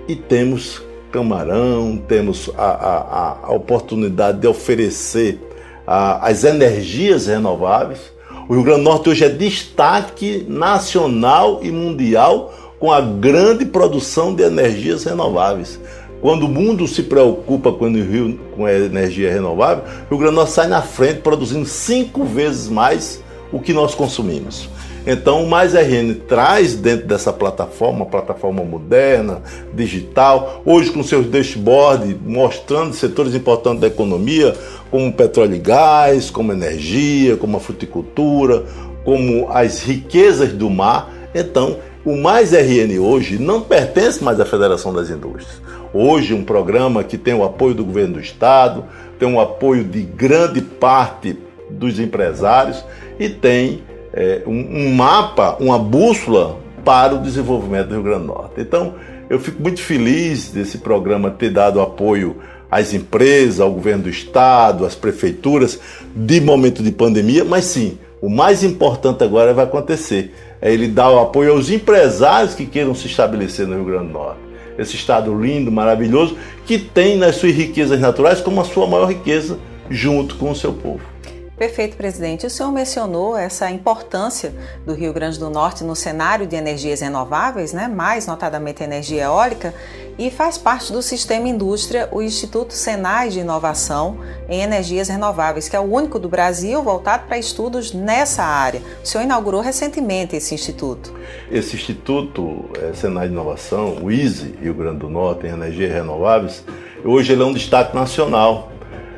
e 0.07 0.15
temos 0.15 0.81
camarão, 1.11 1.95
temos 2.07 2.49
a, 2.57 2.63
a, 2.63 3.39
a 3.43 3.51
oportunidade 3.53 4.39
de 4.39 4.47
oferecer 4.47 5.39
as 5.85 6.43
energias 6.43 7.27
renováveis. 7.27 7.99
O 8.47 8.53
Rio 8.53 8.63
Grande 8.63 8.81
do 8.81 8.89
Norte 8.89 9.09
hoje 9.09 9.23
é 9.23 9.29
destaque 9.29 10.45
nacional 10.49 11.59
e 11.61 11.71
mundial 11.71 12.53
com 12.79 12.91
a 12.91 12.99
grande 12.99 13.65
produção 13.65 14.35
de 14.35 14.43
energias 14.43 15.03
renováveis. 15.03 15.79
Quando 16.21 16.45
o 16.45 16.49
mundo 16.49 16.87
se 16.87 17.03
preocupa 17.03 17.71
com, 17.71 17.85
o 17.85 17.93
Rio, 17.93 18.39
com 18.55 18.65
a 18.65 18.73
energia 18.73 19.31
renovável, 19.31 19.83
o 19.83 20.09
Rio 20.09 20.17
Grande 20.17 20.31
do 20.31 20.35
Norte 20.35 20.51
sai 20.51 20.67
na 20.67 20.81
frente 20.81 21.19
produzindo 21.21 21.65
cinco 21.65 22.23
vezes 22.23 22.69
mais 22.69 23.21
o 23.51 23.59
que 23.59 23.73
nós 23.73 23.93
consumimos. 23.93 24.69
Então, 25.05 25.43
o 25.43 25.49
Mais 25.49 25.73
RN 25.73 26.13
traz 26.27 26.75
dentro 26.75 27.05
dessa 27.05 27.33
plataforma, 27.33 28.05
plataforma 28.05 28.63
moderna, 28.63 29.41
digital, 29.73 30.61
hoje 30.65 30.91
com 30.91 31.03
seus 31.03 31.25
dashboards 31.25 32.15
mostrando 32.25 32.93
setores 32.93 33.35
importantes 33.35 33.81
da 33.81 33.87
economia, 33.87 34.55
como 34.89 35.11
petróleo 35.11 35.55
e 35.55 35.59
gás, 35.59 36.29
como 36.29 36.53
energia, 36.53 37.35
como 37.35 37.57
a 37.57 37.59
fruticultura, 37.59 38.63
como 39.03 39.49
as 39.49 39.81
riquezas 39.81 40.53
do 40.53 40.69
mar. 40.69 41.11
Então, 41.35 41.77
o 42.05 42.15
Mais 42.15 42.53
RN 42.53 42.97
hoje 42.99 43.37
não 43.37 43.61
pertence 43.61 44.23
mais 44.23 44.39
à 44.39 44.45
Federação 44.45 44.93
das 44.93 45.09
Indústrias. 45.09 45.61
Hoje, 45.93 46.33
um 46.33 46.45
programa 46.45 47.03
que 47.03 47.17
tem 47.17 47.33
o 47.33 47.43
apoio 47.43 47.75
do 47.75 47.83
governo 47.83 48.13
do 48.13 48.19
Estado, 48.21 48.85
tem 49.19 49.31
o 49.31 49.39
apoio 49.39 49.83
de 49.83 50.01
grande 50.01 50.61
parte 50.61 51.37
dos 51.69 51.99
empresários 51.99 52.83
e 53.19 53.29
tem 53.29 53.81
é, 54.13 54.43
um, 54.45 54.51
um 54.51 54.95
mapa, 54.95 55.57
uma 55.59 55.79
bússola 55.79 56.59
para 56.85 57.15
o 57.15 57.19
desenvolvimento 57.19 57.87
do 57.87 57.95
Rio 57.95 58.03
Grande 58.03 58.21
do 58.21 58.27
Norte. 58.27 58.53
Então, 58.61 58.95
eu 59.29 59.39
fico 59.39 59.61
muito 59.61 59.81
feliz 59.81 60.49
desse 60.51 60.77
programa 60.77 61.31
ter 61.31 61.49
dado 61.49 61.81
apoio 61.81 62.37
às 62.69 62.93
empresas, 62.93 63.59
ao 63.59 63.71
governo 63.71 64.03
do 64.03 64.09
estado, 64.09 64.85
às 64.85 64.95
prefeituras, 64.95 65.79
de 66.15 66.41
momento 66.41 66.83
de 66.83 66.91
pandemia, 66.91 67.43
mas 67.43 67.65
sim, 67.65 67.97
o 68.21 68.29
mais 68.29 68.63
importante 68.63 69.23
agora 69.23 69.53
vai 69.53 69.65
acontecer. 69.65 70.33
É 70.61 70.71
ele 70.71 70.87
dar 70.87 71.11
o 71.11 71.19
apoio 71.19 71.51
aos 71.51 71.69
empresários 71.69 72.55
que 72.55 72.65
queiram 72.65 72.95
se 72.95 73.07
estabelecer 73.07 73.67
no 73.67 73.75
Rio 73.75 73.85
Grande 73.85 74.07
do 74.07 74.13
Norte. 74.13 74.39
Esse 74.77 74.95
estado 74.95 75.35
lindo, 75.39 75.71
maravilhoso, 75.71 76.37
que 76.65 76.79
tem 76.79 77.17
nas 77.17 77.35
suas 77.35 77.53
riquezas 77.53 77.99
naturais 77.99 78.41
como 78.41 78.61
a 78.61 78.63
sua 78.63 78.87
maior 78.87 79.07
riqueza, 79.07 79.59
junto 79.89 80.35
com 80.35 80.49
o 80.51 80.55
seu 80.55 80.73
povo. 80.73 81.12
Perfeito, 81.57 81.95
presidente. 81.95 82.47
O 82.47 82.49
senhor 82.49 82.71
mencionou 82.71 83.37
essa 83.37 83.69
importância 83.69 84.53
do 84.85 84.93
Rio 84.93 85.13
Grande 85.13 85.37
do 85.37 85.51
Norte 85.51 85.83
no 85.83 85.95
cenário 85.95 86.47
de 86.47 86.55
energias 86.55 87.01
renováveis, 87.01 87.73
né? 87.73 87.87
mais 87.87 88.25
notadamente 88.25 88.83
energia 88.83 89.25
eólica, 89.25 89.73
e 90.17 90.31
faz 90.31 90.57
parte 90.57 90.91
do 90.91 91.01
Sistema 91.01 91.47
Indústria 91.47 92.09
o 92.11 92.21
Instituto 92.21 92.73
Senai 92.73 93.29
de 93.29 93.39
Inovação 93.39 94.17
em 94.49 94.61
Energias 94.61 95.09
Renováveis, 95.09 95.69
que 95.69 95.75
é 95.75 95.79
o 95.79 95.83
único 95.83 96.19
do 96.19 96.27
Brasil 96.27 96.81
voltado 96.81 97.27
para 97.27 97.37
estudos 97.37 97.93
nessa 97.93 98.43
área. 98.43 98.81
O 99.03 99.07
senhor 99.07 99.23
inaugurou 99.23 99.61
recentemente 99.61 100.35
esse 100.35 100.55
instituto. 100.55 101.13
Esse 101.51 101.75
Instituto 101.75 102.65
é, 102.79 102.93
Senai 102.93 103.27
de 103.27 103.33
Inovação, 103.33 103.97
o 104.01 104.11
ISE, 104.11 104.55
Rio 104.61 104.73
Grande 104.73 104.99
do 104.99 105.09
Norte, 105.09 105.45
em 105.45 105.51
Energias 105.51 105.91
Renováveis, 105.91 106.63
hoje 107.05 107.33
ele 107.33 107.43
é 107.43 107.45
um 107.45 107.53
destaque 107.53 107.95
nacional 107.95 108.72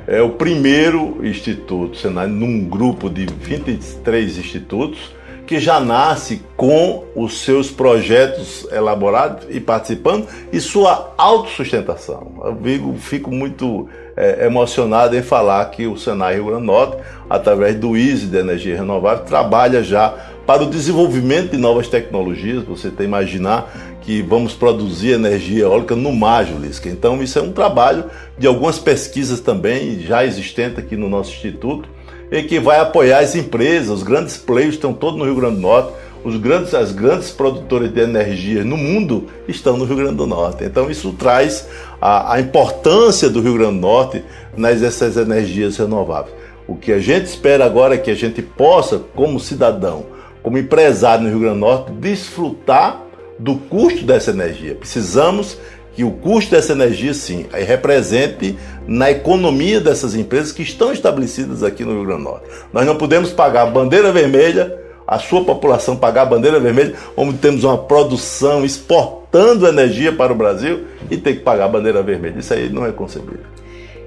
é 0.08 0.22
o 0.22 0.32
primeiro 0.32 1.26
instituto, 1.26 1.98
Senai, 1.98 2.28
num 2.28 2.66
grupo 2.66 3.10
de 3.10 3.26
23 3.26 4.38
institutos, 4.38 5.16
que 5.46 5.60
já 5.60 5.80
nasce 5.80 6.42
com 6.58 7.06
os 7.16 7.42
seus 7.42 7.70
projetos 7.70 8.68
elaborados 8.72 9.46
e 9.50 9.60
participando 9.60 10.28
e 10.52 10.60
sua 10.60 11.14
autossustentação. 11.18 12.42
Eu 12.44 12.96
fico 12.96 13.32
muito 13.32 13.88
é, 14.18 14.46
emocionado 14.46 15.16
em 15.16 15.22
falar 15.22 15.66
que 15.66 15.86
o 15.86 15.98
Senai 15.98 16.36
Rio 16.36 16.46
Grande 16.46 16.62
do 16.62 16.66
Norte, 16.66 16.98
através 17.30 17.76
do 17.76 17.96
ISE 17.96 18.28
de 18.28 18.38
Energia 18.38 18.78
Renovável, 18.78 19.24
trabalha 19.24 19.84
já 19.84 20.35
para 20.46 20.64
o 20.64 20.70
desenvolvimento 20.70 21.52
de 21.52 21.58
novas 21.58 21.88
tecnologias. 21.88 22.64
Você 22.64 22.90
tem 22.90 22.98
que 22.98 23.04
imaginar 23.04 23.98
que 24.02 24.22
vamos 24.22 24.54
produzir 24.54 25.14
energia 25.14 25.64
eólica 25.64 25.96
no 25.96 26.12
mar, 26.12 26.46
Julisca. 26.46 26.88
Então, 26.88 27.22
isso 27.24 27.40
é 27.40 27.42
um 27.42 27.52
trabalho 27.52 28.06
de 28.38 28.46
algumas 28.46 28.78
pesquisas 28.78 29.40
também 29.40 30.00
já 30.00 30.24
existentes 30.24 30.78
aqui 30.78 30.96
no 30.96 31.10
nosso 31.10 31.32
instituto 31.32 31.90
e 32.32 32.44
que 32.44 32.60
vai 32.60 32.80
apoiar 32.80 33.20
as 33.20 33.36
empresas, 33.36 33.90
os 33.90 34.04
grandes 34.04 34.38
players 34.38 34.75
estão 34.75 34.94
todos 34.94 35.18
no 35.18 35.25
Rio 35.25 35.36
Grande 35.36 35.56
do 35.56 35.62
Norte, 35.62 35.94
os 36.24 36.38
grandes, 36.38 36.74
as 36.74 36.92
grandes 36.92 37.30
produtoras 37.30 37.94
de 37.94 38.00
energia 38.00 38.64
no 38.64 38.75
mundo 38.75 39.28
estão 39.48 39.78
no 39.78 39.86
Rio 39.86 39.98
Grande 39.98 40.16
do 40.16 40.25
Norte. 40.25 40.64
Então, 40.64 40.90
isso 40.90 41.14
traz 41.14 41.68
a, 42.02 42.34
a 42.34 42.40
importância 42.40 43.30
do 43.30 43.42
Rio 43.42 43.54
Grande 43.54 43.75
do 43.75 43.82
Norte 43.82 44.24
nessas 44.58 45.18
energias 45.18 45.78
renováveis. 45.78 46.34
O 46.68 46.75
que 46.75 46.92
a 46.92 47.00
gente 47.00 47.25
espera 47.25 47.64
agora 47.64 47.94
é 47.94 47.98
que 48.00 48.10
a 48.10 48.16
gente 48.16 48.42
possa, 48.42 49.00
como 49.16 49.40
cidadão, 49.40 50.08
como 50.46 50.60
empresário 50.60 51.24
no 51.24 51.30
Rio 51.32 51.40
Grande 51.40 51.56
do 51.56 51.62
Norte, 51.62 51.92
desfrutar 51.94 53.02
do 53.40 53.56
custo 53.56 54.06
dessa 54.06 54.30
energia. 54.30 54.75
Precisamos 54.75 55.58
que 55.96 56.04
o 56.04 56.12
custo 56.12 56.52
dessa 56.52 56.72
energia, 56.72 57.16
sim, 57.16 57.48
represente 57.52 58.56
na 58.86 59.10
economia 59.10 59.82
dessas 59.82 60.14
empresas 60.14 60.52
que 60.52 60.62
estão 60.62 60.94
estabelecidas 60.94 61.64
aqui 61.64 61.84
no 61.84 61.94
Rio 61.94 62.06
Grande 62.06 62.22
do 62.22 62.30
Norte. 62.30 62.46
Nós 62.72 62.86
não 62.86 62.96
podemos 62.96 63.32
pagar 63.32 63.64
a 63.64 63.66
bandeira 63.66 64.12
vermelha, 64.12 64.80
a 65.08 65.18
sua 65.18 65.44
população 65.44 65.96
pagar 65.96 66.22
a 66.22 66.25
bandeira 66.25 66.60
vermelha, 66.60 66.94
onde 67.18 67.40
temos 67.40 67.64
uma 67.64 67.80
produção 67.80 68.64
exportando 68.64 69.68
energia 69.68 70.12
para 70.12 70.32
o 70.32 70.36
Brasil 70.36 70.86
e 71.10 71.18
ter 71.18 71.38
que 71.38 71.40
pagar 71.40 71.66
a 71.66 71.70
bandeira 71.70 72.04
vermelha. 72.04 72.38
Isso 72.38 72.54
aí 72.54 72.70
não 72.70 72.86
é 72.86 72.92
concebível. 72.92 73.64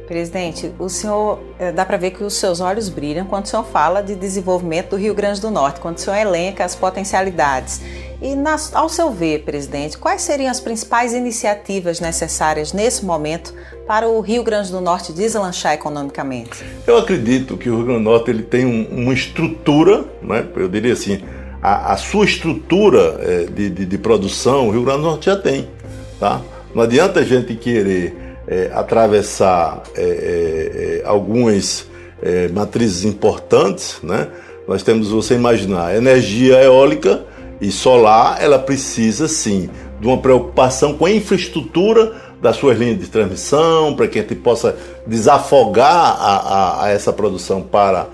Presidente, 0.09 0.73
o 0.79 0.89
senhor 0.89 1.39
eh, 1.59 1.71
dá 1.71 1.85
para 1.85 1.99
ver 1.99 2.13
que 2.13 2.25
os 2.25 2.33
seus 2.33 2.63
olhos 2.63 2.89
brilham 2.89 3.27
quando 3.27 3.45
o 3.45 3.49
senhor 3.49 3.65
fala 3.65 4.01
de 4.01 4.15
desenvolvimento 4.15 4.91
do 4.91 4.97
Rio 4.97 5.15
Grande 5.15 5.39
do 5.39 5.51
Norte, 5.51 5.81
quando 5.81 5.99
o 5.99 6.01
senhor 6.01 6.17
elenca 6.17 6.65
as 6.65 6.75
potencialidades. 6.75 7.83
E, 8.23 8.35
ao 8.73 8.89
seu 8.89 9.11
ver, 9.11 9.45
presidente, 9.45 9.99
quais 9.99 10.23
seriam 10.23 10.51
as 10.51 10.61
principais 10.61 11.13
iniciativas 11.13 12.01
necessárias 12.01 12.73
nesse 12.73 13.05
momento 13.05 13.53
para 13.87 14.09
o 14.09 14.19
Rio 14.21 14.43
Grande 14.43 14.73
do 14.73 14.81
Norte 14.81 15.13
deslanchar 15.13 15.75
economicamente? 15.75 16.65
Eu 16.87 16.97
acredito 16.97 17.59
que 17.59 17.69
o 17.69 17.77
Rio 17.77 17.85
Grande 17.85 18.03
do 18.03 18.11
Norte 18.11 18.31
ele 18.31 18.43
tem 18.43 18.65
um, 18.65 19.03
uma 19.03 19.13
estrutura, 19.13 20.07
né, 20.23 20.47
eu 20.57 20.71
diria 20.71 20.95
assim, 20.95 21.23
a, 21.61 21.93
a 21.93 21.97
sua 21.99 22.25
estrutura 22.25 23.21
é, 23.21 23.45
de, 23.45 23.69
de, 23.69 23.85
de 23.85 23.99
produção, 23.99 24.69
o 24.69 24.71
Rio 24.71 24.85
Grande 24.85 25.03
do 25.03 25.07
Norte 25.07 25.27
já 25.27 25.37
tem. 25.37 25.69
Tá? 26.19 26.41
Não 26.75 26.83
adianta 26.83 27.21
a 27.21 27.25
gente 27.25 27.55
querer 27.55 28.28
é, 28.49 28.71
atravessar 28.73 29.83
é, 29.95 30.03
é, 30.03 31.01
é 31.01 31.07
algumas 31.07 31.87
é, 32.23 32.49
matrizes 32.49 33.05
importantes, 33.05 33.99
né? 34.03 34.29
Nós 34.67 34.83
temos, 34.83 35.11
você 35.11 35.35
imaginar, 35.35 35.95
energia 35.95 36.63
eólica 36.63 37.25
e 37.61 37.71
solar, 37.71 38.43
ela 38.43 38.59
precisa 38.59 39.29
sim 39.29 39.69
de 40.01 40.07
uma 40.07 40.19
preocupação 40.19 40.95
com 40.95 41.07
a 41.07 41.11
infraestrutura 41.11 42.13
das 42.41 42.57
suas 42.57 42.79
linhas 42.79 42.99
de 42.99 43.07
transmissão, 43.07 43.95
para 43.95 44.07
que 44.07 44.19
a 44.19 44.23
gente 44.23 44.35
possa 44.37 44.77
desafogar 45.07 45.91
a, 45.91 46.37
a, 46.37 46.85
a 46.85 46.91
essa 46.91 47.13
produção 47.13 47.63
para, 47.63 48.07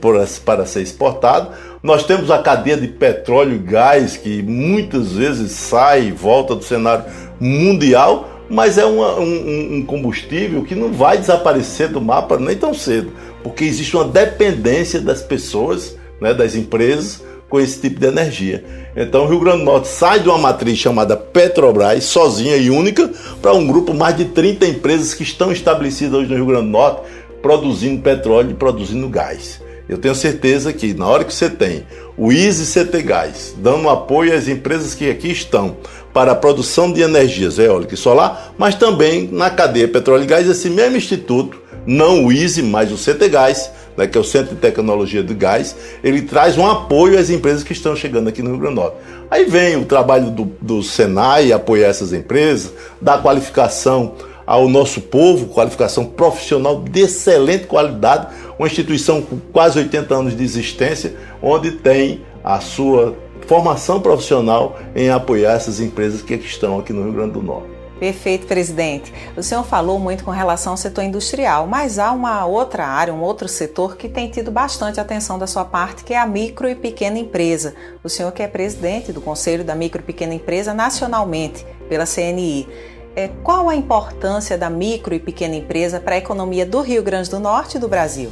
por, 0.00 0.14
para 0.44 0.64
ser 0.64 0.80
exportado. 0.80 1.50
Nós 1.82 2.04
temos 2.04 2.30
a 2.30 2.38
cadeia 2.38 2.76
de 2.76 2.88
petróleo 2.88 3.56
e 3.56 3.58
gás, 3.58 4.16
que 4.16 4.42
muitas 4.42 5.12
vezes 5.12 5.52
sai 5.52 6.06
e 6.06 6.12
volta 6.12 6.54
do 6.54 6.64
cenário 6.64 7.04
mundial, 7.38 8.39
mas 8.50 8.76
é 8.76 8.84
uma, 8.84 9.14
um, 9.20 9.76
um, 9.76 9.82
combustível 9.86 10.64
que 10.64 10.74
não 10.74 10.92
vai 10.92 11.16
desaparecer 11.16 11.88
do 11.88 12.00
mapa 12.00 12.36
nem 12.36 12.56
tão 12.56 12.74
cedo, 12.74 13.12
porque 13.44 13.62
existe 13.62 13.96
uma 13.96 14.04
dependência 14.04 15.00
das 15.00 15.22
pessoas, 15.22 15.96
né, 16.20 16.34
das 16.34 16.56
empresas, 16.56 17.22
com 17.48 17.60
esse 17.60 17.80
tipo 17.80 18.00
de 18.00 18.06
energia. 18.06 18.64
Então, 18.96 19.24
o 19.24 19.28
Rio 19.28 19.40
Grande 19.40 19.58
do 19.58 19.64
Norte 19.64 19.88
sai 19.88 20.20
de 20.20 20.28
uma 20.28 20.38
matriz 20.38 20.76
chamada 20.78 21.16
Petrobras, 21.16 22.04
sozinha 22.04 22.56
e 22.56 22.70
única, 22.70 23.10
para 23.40 23.52
um 23.54 23.66
grupo 23.66 23.94
mais 23.94 24.16
de 24.16 24.26
30 24.26 24.66
empresas 24.66 25.14
que 25.14 25.22
estão 25.22 25.52
estabelecidas 25.52 26.14
hoje 26.14 26.28
no 26.28 26.36
Rio 26.36 26.46
Grande 26.46 26.66
do 26.66 26.70
Norte, 26.70 27.02
produzindo 27.40 28.02
petróleo 28.02 28.50
e 28.50 28.54
produzindo 28.54 29.08
gás. 29.08 29.60
Eu 29.88 29.98
tenho 29.98 30.14
certeza 30.14 30.72
que 30.72 30.94
na 30.94 31.06
hora 31.08 31.24
que 31.24 31.34
você 31.34 31.50
tem 31.50 31.84
o 32.16 32.30
Easy 32.30 32.64
CT 32.64 33.02
Gás 33.02 33.54
dando 33.58 33.88
apoio 33.88 34.32
às 34.32 34.46
empresas 34.46 34.94
que 34.94 35.10
aqui 35.10 35.32
estão 35.32 35.78
para 36.12 36.32
a 36.32 36.34
produção 36.34 36.92
de 36.92 37.02
energias 37.02 37.58
eólica 37.58 37.94
e 37.94 37.96
solar, 37.96 38.52
mas 38.58 38.74
também 38.74 39.28
na 39.30 39.50
cadeia 39.50 39.88
petróleo 39.88 40.24
e 40.24 40.26
gás, 40.26 40.48
esse 40.48 40.68
mesmo 40.68 40.96
instituto, 40.96 41.60
não 41.86 42.26
o 42.26 42.32
Easy, 42.32 42.62
mas 42.62 42.92
o 42.92 42.96
CT 42.96 43.28
Gás, 43.28 43.70
né, 43.96 44.06
que 44.06 44.16
é 44.16 44.20
o 44.20 44.24
Centro 44.24 44.54
de 44.54 44.60
Tecnologia 44.60 45.22
do 45.22 45.34
Gás, 45.34 45.74
ele 46.02 46.22
traz 46.22 46.58
um 46.58 46.66
apoio 46.66 47.18
às 47.18 47.30
empresas 47.30 47.62
que 47.62 47.72
estão 47.72 47.96
chegando 47.96 48.28
aqui 48.28 48.42
no 48.42 48.50
Rio 48.50 48.58
Grande 48.58 48.74
do 48.74 48.80
Norte. 48.82 48.96
Aí 49.30 49.44
vem 49.44 49.76
o 49.76 49.84
trabalho 49.84 50.30
do, 50.30 50.44
do 50.60 50.82
Senai, 50.82 51.52
apoiar 51.52 51.88
essas 51.88 52.12
empresas, 52.12 52.72
dar 53.00 53.22
qualificação 53.22 54.14
ao 54.46 54.68
nosso 54.68 55.00
povo, 55.00 55.46
qualificação 55.46 56.04
profissional 56.04 56.82
de 56.82 57.02
excelente 57.02 57.66
qualidade, 57.66 58.26
uma 58.58 58.66
instituição 58.66 59.22
com 59.22 59.38
quase 59.52 59.78
80 59.78 60.14
anos 60.14 60.36
de 60.36 60.42
existência, 60.42 61.14
onde 61.40 61.70
tem 61.70 62.22
a 62.42 62.60
sua 62.60 63.16
formação 63.50 64.00
profissional 64.00 64.78
em 64.94 65.10
apoiar 65.10 65.54
essas 65.54 65.80
empresas 65.80 66.22
que 66.22 66.34
estão 66.34 66.78
aqui 66.78 66.92
no 66.92 67.02
Rio 67.02 67.12
Grande 67.14 67.32
do 67.32 67.42
Norte. 67.42 67.68
Perfeito, 67.98 68.46
presidente. 68.46 69.12
O 69.36 69.42
senhor 69.42 69.64
falou 69.64 69.98
muito 69.98 70.22
com 70.22 70.30
relação 70.30 70.74
ao 70.74 70.76
setor 70.76 71.02
industrial, 71.02 71.66
mas 71.66 71.98
há 71.98 72.12
uma 72.12 72.46
outra 72.46 72.86
área, 72.86 73.12
um 73.12 73.20
outro 73.20 73.48
setor 73.48 73.96
que 73.96 74.08
tem 74.08 74.30
tido 74.30 74.52
bastante 74.52 75.00
atenção 75.00 75.36
da 75.36 75.48
sua 75.48 75.64
parte, 75.64 76.04
que 76.04 76.14
é 76.14 76.18
a 76.20 76.26
micro 76.26 76.68
e 76.68 76.76
pequena 76.76 77.18
empresa. 77.18 77.74
O 78.04 78.08
senhor 78.08 78.30
que 78.30 78.40
é 78.40 78.46
presidente 78.46 79.12
do 79.12 79.20
Conselho 79.20 79.64
da 79.64 79.74
Micro 79.74 80.00
e 80.00 80.04
Pequena 80.04 80.32
Empresa 80.32 80.72
nacionalmente, 80.72 81.66
pela 81.88 82.06
CNI. 82.06 82.68
É, 83.16 83.26
qual 83.42 83.68
a 83.68 83.74
importância 83.74 84.56
da 84.56 84.70
micro 84.70 85.12
e 85.12 85.18
pequena 85.18 85.56
empresa 85.56 85.98
para 85.98 86.14
a 86.14 86.18
economia 86.18 86.64
do 86.64 86.80
Rio 86.82 87.02
Grande 87.02 87.28
do 87.28 87.40
Norte 87.40 87.78
e 87.78 87.80
do 87.80 87.88
Brasil? 87.88 88.30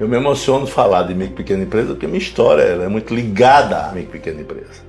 Eu 0.00 0.08
me 0.08 0.16
emociono 0.16 0.66
falar 0.66 1.02
de 1.02 1.14
micro 1.14 1.34
e 1.34 1.36
pequena 1.36 1.62
empresa 1.62 1.88
porque 1.88 2.06
minha 2.06 2.18
história 2.18 2.62
é 2.62 2.88
muito 2.88 3.14
ligada 3.14 3.84
à 3.84 3.92
micro 3.92 4.16
e 4.16 4.18
pequena 4.18 4.40
empresa. 4.40 4.82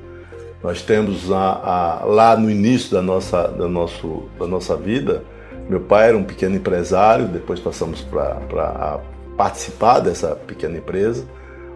Nós 0.63 0.81
temos 0.81 1.29
a, 1.29 1.35
a, 1.37 2.05
lá 2.05 2.37
no 2.37 2.49
início 2.49 2.91
da 2.91 3.01
nossa, 3.01 3.45
da, 3.49 3.67
nosso, 3.67 4.29
da 4.39 4.47
nossa 4.47 4.77
vida, 4.77 5.21
meu 5.67 5.81
pai 5.81 6.07
era 6.07 6.17
um 6.17 6.23
pequeno 6.23 6.55
empresário, 6.55 7.27
depois 7.27 7.59
passamos 7.59 7.99
para 8.01 9.01
participar 9.35 9.99
dessa 9.99 10.29
pequena 10.29 10.77
empresa, 10.77 11.25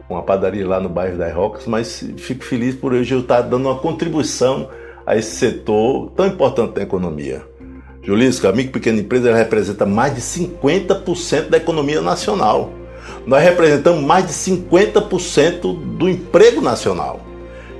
uma 0.09 0.23
padaria 0.23 0.65
lá 0.65 0.79
no 0.79 0.87
bairro 0.87 1.17
das 1.17 1.33
Rocas, 1.33 1.67
mas 1.67 2.07
fico 2.15 2.45
feliz 2.45 2.73
por 2.73 2.93
hoje 2.93 3.13
eu 3.13 3.19
estar 3.19 3.41
dando 3.41 3.67
uma 3.67 3.79
contribuição 3.79 4.69
a 5.05 5.17
esse 5.17 5.35
setor 5.35 6.09
tão 6.11 6.25
importante 6.25 6.75
da 6.75 6.83
economia. 6.83 7.43
Julisco, 8.01 8.47
a 8.47 8.53
micro 8.53 8.69
e 8.69 8.73
pequena 8.73 9.01
empresa 9.01 9.35
representa 9.35 9.85
mais 9.85 10.15
de 10.15 10.21
50% 10.21 11.49
da 11.49 11.57
economia 11.57 11.99
nacional. 12.01 12.84
Nós 13.25 13.43
representamos 13.43 14.03
mais 14.03 14.25
de 14.25 14.33
50% 14.33 15.97
do 15.97 16.07
emprego 16.09 16.61
nacional. 16.61 17.25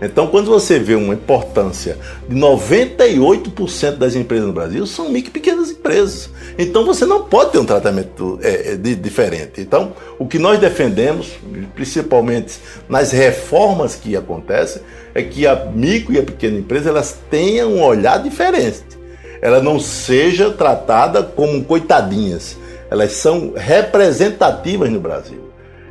Então, 0.01 0.27
quando 0.27 0.47
você 0.47 0.77
vê 0.77 0.93
uma 0.93 1.13
importância 1.13 1.97
de 2.27 2.35
98% 2.35 3.95
das 3.95 4.13
empresas 4.13 4.47
no 4.47 4.53
Brasil 4.53 4.85
são 4.85 5.09
micro 5.09 5.29
e 5.29 5.33
pequenas 5.33 5.71
empresas. 5.71 6.29
Então, 6.57 6.85
você 6.85 7.05
não 7.05 7.23
pode 7.23 7.53
ter 7.53 7.59
um 7.59 7.65
tratamento 7.65 8.37
é, 8.41 8.73
é, 8.73 8.75
de, 8.75 8.93
diferente. 8.95 9.61
Então, 9.61 9.93
o 10.19 10.27
que 10.27 10.37
nós 10.37 10.59
defendemos, 10.59 11.31
principalmente 11.73 12.59
nas 12.89 13.11
reformas 13.11 13.95
que 13.95 14.17
acontecem, 14.17 14.81
é 15.13 15.23
que 15.23 15.47
a 15.47 15.55
micro 15.73 16.13
e 16.13 16.19
a 16.19 16.23
pequena 16.23 16.59
empresa 16.59 16.89
elas 16.89 17.17
tenham 17.29 17.71
um 17.73 17.83
olhar 17.83 18.21
diferente. 18.21 18.83
Ela 19.41 19.61
não 19.61 19.79
seja 19.79 20.51
tratada 20.51 21.23
como 21.23 21.63
coitadinhas. 21.63 22.57
Elas 22.89 23.13
são 23.13 23.53
representativas 23.55 24.89
no 24.89 25.00
Brasil 25.00 25.45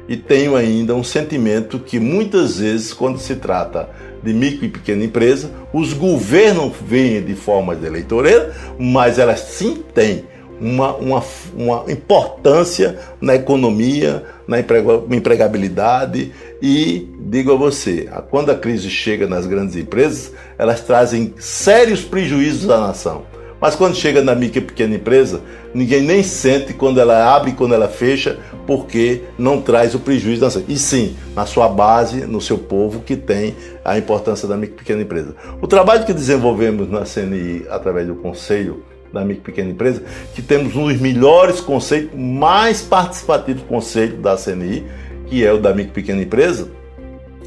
e 0.09 0.17
tenho 0.17 0.55
ainda 0.55 0.95
um 0.95 1.05
sentimento 1.05 1.79
que 1.79 1.99
muitas 1.99 2.59
vezes, 2.59 2.93
quando 2.93 3.19
se 3.19 3.37
trata 3.37 3.89
de 4.23 4.33
micro 4.33 4.67
e 4.67 4.69
pequena 4.69 5.05
empresa, 5.05 5.51
os 5.73 5.93
governos 5.93 6.73
veem 6.87 7.23
de 7.23 7.35
forma 7.35 7.75
eleitoreira, 7.75 8.55
mas 8.79 9.19
elas 9.19 9.41
sim 9.41 9.83
têm 9.95 10.25
uma, 10.61 10.95
uma, 10.97 11.23
uma 11.55 11.85
importância 11.91 12.99
na 13.21 13.35
economia, 13.35 14.25
na 14.47 14.59
empregabilidade 15.11 16.33
e 16.63 17.09
digo 17.21 17.53
a 17.53 17.57
você, 17.57 18.09
quando 18.31 18.51
a 18.51 18.55
crise 18.55 18.89
chega 18.89 19.27
nas 19.27 19.47
grandes 19.47 19.77
empresas, 19.77 20.33
elas 20.57 20.81
trazem 20.81 21.35
sérios 21.39 22.03
prejuízos 22.03 22.71
à 22.71 22.79
nação. 22.79 23.23
Mas 23.65 23.75
quando 23.75 23.95
chega 23.95 24.23
na 24.23 24.35
micro 24.35 24.59
e 24.59 24.61
pequena 24.61 24.95
empresa, 24.95 25.41
ninguém 25.73 26.03
nem 26.03 26.23
sente 26.23 26.75
quando 26.75 27.01
ela 27.01 27.35
abre 27.35 27.53
e 27.53 27.55
quando 27.55 27.73
ela 27.73 27.89
fecha, 27.89 28.39
porque 28.67 29.23
não 29.39 29.63
traz 29.63 29.95
o 29.95 29.99
prejuízo 29.99 30.43
da 30.43 30.63
E 30.69 30.77
sim, 30.77 31.17
na 31.35 31.47
sua 31.47 31.67
base, 31.67 32.27
no 32.27 32.43
seu 32.43 32.59
povo, 32.59 33.01
que 33.01 33.17
tem 33.17 33.57
a 33.83 33.97
importância 33.97 34.47
da 34.47 34.55
micro 34.55 34.77
e 34.77 34.79
pequena 34.81 35.01
empresa. 35.01 35.35
O 35.63 35.67
trabalho 35.67 36.05
que 36.05 36.13
desenvolvemos 36.13 36.91
na 36.91 37.05
CNI 37.07 37.65
através 37.71 38.07
do 38.07 38.17
Conselho 38.17 38.83
da 39.11 39.25
micro 39.25 39.41
e 39.41 39.47
pequena 39.47 39.71
empresa, 39.71 40.03
que 40.35 40.43
temos 40.43 40.77
um 40.77 40.89
dos 40.89 41.01
melhores 41.01 41.59
conceitos, 41.59 42.11
mais 42.15 42.83
participativos 42.83 43.63
conselhos 43.63 44.21
da 44.21 44.37
CNI, 44.37 44.85
que 45.25 45.43
é 45.43 45.51
o 45.51 45.59
da 45.59 45.73
micro 45.73 45.91
e 45.91 45.95
pequena 45.95 46.21
empresa, 46.21 46.69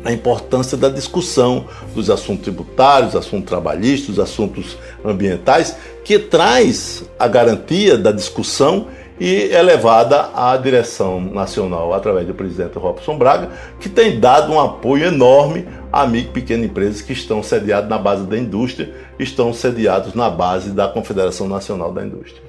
a 0.08 0.12
importância 0.14 0.78
da 0.78 0.88
discussão 0.88 1.66
dos 1.94 2.10
assuntos 2.10 2.44
tributários, 2.44 3.14
assuntos 3.14 3.50
trabalhistas, 3.50 4.18
assuntos 4.18 4.78
ambientais, 5.04 5.76
que 6.06 6.18
traz 6.18 7.04
a 7.20 7.28
garantia 7.28 7.98
da 7.98 8.14
discussão 8.14 8.88
e 9.20 9.50
é 9.52 9.62
levada 9.62 10.30
à 10.34 10.56
direção 10.56 11.20
nacional 11.20 11.94
através 11.94 12.26
do 12.26 12.34
presidente 12.34 12.78
Robson 12.78 13.18
Braga, 13.18 13.50
que 13.82 13.90
tem 13.90 14.18
dado 14.18 14.54
um 14.54 14.62
apoio 14.62 15.08
enorme 15.08 15.68
a 15.92 16.08
micro 16.08 16.30
e 16.30 16.34
pequenas 16.34 16.68
empresas 16.68 17.02
que 17.02 17.12
estão 17.12 17.44
sediadas 17.44 17.90
na 17.90 17.98
base 17.98 18.26
da 18.26 18.38
indústria, 18.38 18.94
estão 19.20 19.52
sediados 19.54 20.14
na 20.14 20.30
base 20.30 20.70
da 20.70 20.88
Confederação 20.88 21.50
Nacional 21.50 21.92
da 21.92 22.06
Indústria. 22.06 22.42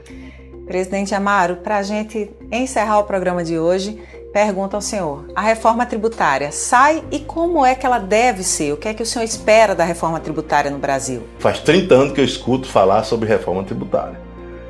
Presidente 0.64 1.14
Amaro, 1.14 1.56
para 1.56 1.78
a 1.78 1.82
gente 1.82 2.30
encerrar 2.52 3.00
o 3.00 3.04
programa 3.04 3.42
de 3.42 3.58
hoje, 3.58 3.98
Pergunta 4.32 4.76
ao 4.76 4.80
senhor: 4.80 5.24
a 5.34 5.40
reforma 5.40 5.86
tributária 5.86 6.52
sai 6.52 7.02
e 7.10 7.18
como 7.18 7.64
é 7.64 7.74
que 7.74 7.86
ela 7.86 7.98
deve 7.98 8.42
ser? 8.42 8.72
O 8.72 8.76
que 8.76 8.88
é 8.88 8.94
que 8.94 9.02
o 9.02 9.06
senhor 9.06 9.24
espera 9.24 9.74
da 9.74 9.84
reforma 9.84 10.20
tributária 10.20 10.70
no 10.70 10.78
Brasil? 10.78 11.22
Faz 11.38 11.60
30 11.60 11.94
anos 11.94 12.12
que 12.12 12.20
eu 12.20 12.24
escuto 12.24 12.68
falar 12.68 13.04
sobre 13.04 13.28
reforma 13.28 13.64
tributária. 13.64 14.20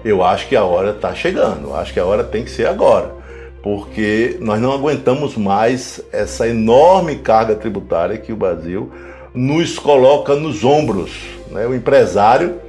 Eu 0.04 0.22
acho 0.22 0.48
que 0.48 0.54
a 0.54 0.64
hora 0.64 0.90
está 0.90 1.14
chegando, 1.14 1.68
eu 1.68 1.76
acho 1.76 1.92
que 1.92 2.00
a 2.00 2.06
hora 2.06 2.22
tem 2.22 2.44
que 2.44 2.50
ser 2.50 2.66
agora, 2.66 3.14
porque 3.62 4.36
nós 4.40 4.60
não 4.60 4.72
aguentamos 4.72 5.36
mais 5.36 6.00
essa 6.12 6.48
enorme 6.48 7.16
carga 7.16 7.56
tributária 7.56 8.16
que 8.16 8.32
o 8.32 8.36
Brasil 8.36 8.92
nos 9.34 9.78
coloca 9.78 10.36
nos 10.36 10.62
ombros. 10.62 11.10
Né? 11.50 11.66
O 11.66 11.74
empresário 11.74 12.60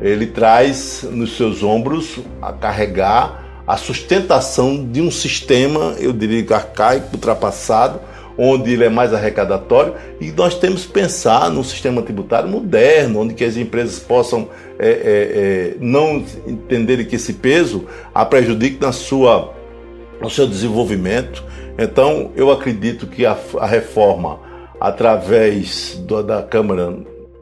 ele 0.00 0.26
traz 0.26 1.04
nos 1.04 1.36
seus 1.36 1.62
ombros 1.62 2.18
a 2.40 2.52
carregar 2.52 3.42
a 3.66 3.76
sustentação 3.76 4.84
de 4.84 5.00
um 5.00 5.10
sistema, 5.10 5.94
eu 5.98 6.12
diria 6.12 6.44
arcaico, 6.54 7.10
ultrapassado, 7.14 8.00
onde 8.36 8.72
ele 8.72 8.84
é 8.84 8.88
mais 8.88 9.12
arrecadatório 9.12 9.94
e 10.20 10.30
nós 10.32 10.54
temos 10.54 10.86
que 10.86 10.92
pensar 10.92 11.50
num 11.50 11.62
sistema 11.62 12.02
tributário 12.02 12.48
moderno, 12.48 13.20
onde 13.20 13.34
que 13.34 13.44
as 13.44 13.56
empresas 13.56 13.98
possam 13.98 14.48
é, 14.78 14.88
é, 14.88 14.92
é, 14.94 15.76
não 15.80 16.24
entenderem 16.46 17.04
que 17.04 17.16
esse 17.16 17.34
peso 17.34 17.86
a 18.14 18.24
prejudique 18.24 18.80
na 18.80 18.92
sua, 18.92 19.52
no 20.20 20.30
seu 20.30 20.46
desenvolvimento. 20.46 21.44
Então, 21.78 22.30
eu 22.34 22.50
acredito 22.50 23.06
que 23.06 23.24
a, 23.24 23.36
a 23.58 23.66
reforma, 23.66 24.40
através 24.80 25.96
do, 26.06 26.22
da 26.22 26.42
Câmara 26.42 26.96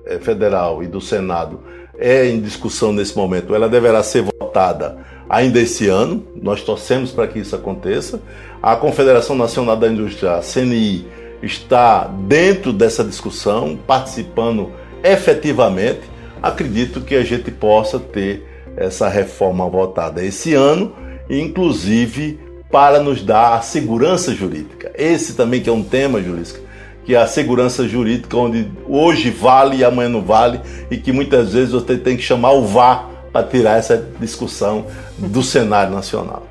é, 0.06 0.18
Federal 0.18 0.82
e 0.82 0.86
do 0.86 1.00
Senado, 1.00 1.60
é 1.98 2.26
em 2.26 2.40
discussão 2.40 2.92
nesse 2.92 3.16
momento. 3.16 3.54
Ela 3.54 3.68
deverá 3.68 4.02
ser 4.02 4.22
votada 4.22 4.98
ainda 5.30 5.60
esse 5.60 5.88
ano. 5.88 6.24
Nós 6.34 6.60
torcemos 6.62 7.12
para 7.12 7.28
que 7.28 7.38
isso 7.38 7.54
aconteça. 7.54 8.20
A 8.60 8.74
Confederação 8.74 9.36
Nacional 9.36 9.76
da 9.76 9.86
Indústria, 9.86 10.32
a 10.32 10.40
CNI, 10.40 11.06
está 11.40 12.04
dentro 12.04 12.72
dessa 12.72 13.04
discussão, 13.04 13.78
participando 13.86 14.72
efetivamente. 15.02 16.00
Acredito 16.42 17.00
que 17.00 17.14
a 17.14 17.22
gente 17.22 17.50
possa 17.50 17.98
ter 17.98 18.44
essa 18.76 19.08
reforma 19.08 19.68
votada 19.68 20.24
esse 20.24 20.54
ano, 20.54 20.92
inclusive 21.28 22.40
para 22.70 23.00
nos 23.00 23.22
dar 23.22 23.54
a 23.54 23.60
segurança 23.62 24.34
jurídica. 24.34 24.92
Esse 24.94 25.34
também 25.34 25.60
que 25.60 25.68
é 25.68 25.72
um 25.72 25.82
tema, 25.82 26.22
Julisca, 26.22 26.60
que 27.04 27.14
é 27.14 27.18
a 27.18 27.26
segurança 27.26 27.86
jurídica, 27.86 28.36
onde 28.36 28.70
hoje 28.88 29.30
vale 29.30 29.78
e 29.78 29.84
amanhã 29.84 30.08
não 30.08 30.22
vale, 30.22 30.60
e 30.90 30.96
que 30.96 31.12
muitas 31.12 31.52
vezes 31.52 31.72
você 31.72 31.96
tem 31.96 32.16
que 32.16 32.22
chamar 32.22 32.52
o 32.52 32.64
VAR 32.64 33.09
para 33.32 33.46
tirar 33.46 33.78
essa 33.78 33.96
discussão 34.18 34.86
do 35.18 35.42
cenário 35.42 35.92
nacional. 35.94 36.46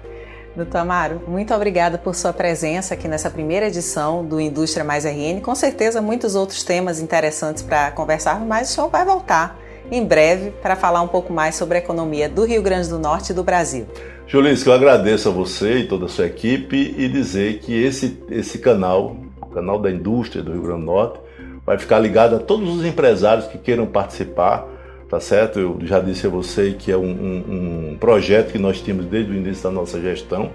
Doutor 0.56 0.80
Amaro, 0.80 1.22
muito 1.28 1.54
obrigada 1.54 1.98
por 1.98 2.16
sua 2.16 2.34
presença 2.34 2.94
aqui 2.94 3.08
nessa 3.08 3.30
primeira 3.30 3.68
edição 3.68 4.26
do 4.26 4.42
Indústria 4.42 4.84
Mais 4.84 5.06
RN. 5.06 5.40
Com 5.42 5.56
certeza, 5.56 6.02
muitos 6.02 6.36
outros 6.36 6.64
temas 6.64 7.00
interessantes 7.00 7.64
para 7.64 7.92
conversarmos, 7.92 8.48
mas 8.48 8.70
o 8.70 8.74
senhor 8.74 8.90
vai 8.90 9.06
voltar 9.06 9.58
em 9.92 10.06
breve 10.06 10.52
para 10.62 10.76
falar 10.76 11.02
um 11.02 11.08
pouco 11.08 11.32
mais 11.32 11.56
sobre 11.56 11.78
a 11.78 11.80
economia 11.80 12.28
do 12.28 12.46
Rio 12.46 12.62
Grande 12.62 12.90
do 12.90 13.00
Norte 13.00 13.32
e 13.32 13.34
do 13.34 13.44
Brasil. 13.44 13.88
Julius, 14.28 14.66
eu 14.66 14.74
agradeço 14.74 15.30
a 15.30 15.32
você 15.32 15.80
e 15.80 15.88
toda 15.88 16.06
a 16.06 16.10
sua 16.10 16.28
equipe 16.28 16.94
e 16.98 17.08
dizer 17.08 17.60
que 17.60 17.74
esse, 17.74 18.22
esse 18.30 18.60
canal, 18.60 19.16
o 19.42 19.48
canal 19.48 19.80
da 19.80 19.90
indústria 19.90 20.44
do 20.44 20.52
Rio 20.52 20.64
Grande 20.64 20.82
do 20.82 20.86
Norte, 20.86 21.20
vai 21.66 21.78
ficar 21.78 22.00
ligado 22.00 22.36
a 22.36 22.40
todos 22.40 22.70
os 22.76 22.86
empresários 22.86 23.48
que 23.48 23.58
queiram 23.58 23.86
participar 23.86 24.68
tá 25.10 25.20
certo? 25.20 25.60
Eu 25.60 25.80
já 25.82 26.00
disse 26.00 26.28
a 26.28 26.30
você 26.30 26.76
que 26.78 26.92
é 26.92 26.98
um, 26.98 27.02
um, 27.02 27.92
um, 27.92 27.98
projeto 28.00 28.52
que 28.52 28.60
nós 28.60 28.80
tínhamos 28.80 29.08
desde 29.08 29.32
o 29.32 29.36
início 29.36 29.64
da 29.64 29.72
nossa 29.72 30.00
gestão, 30.00 30.52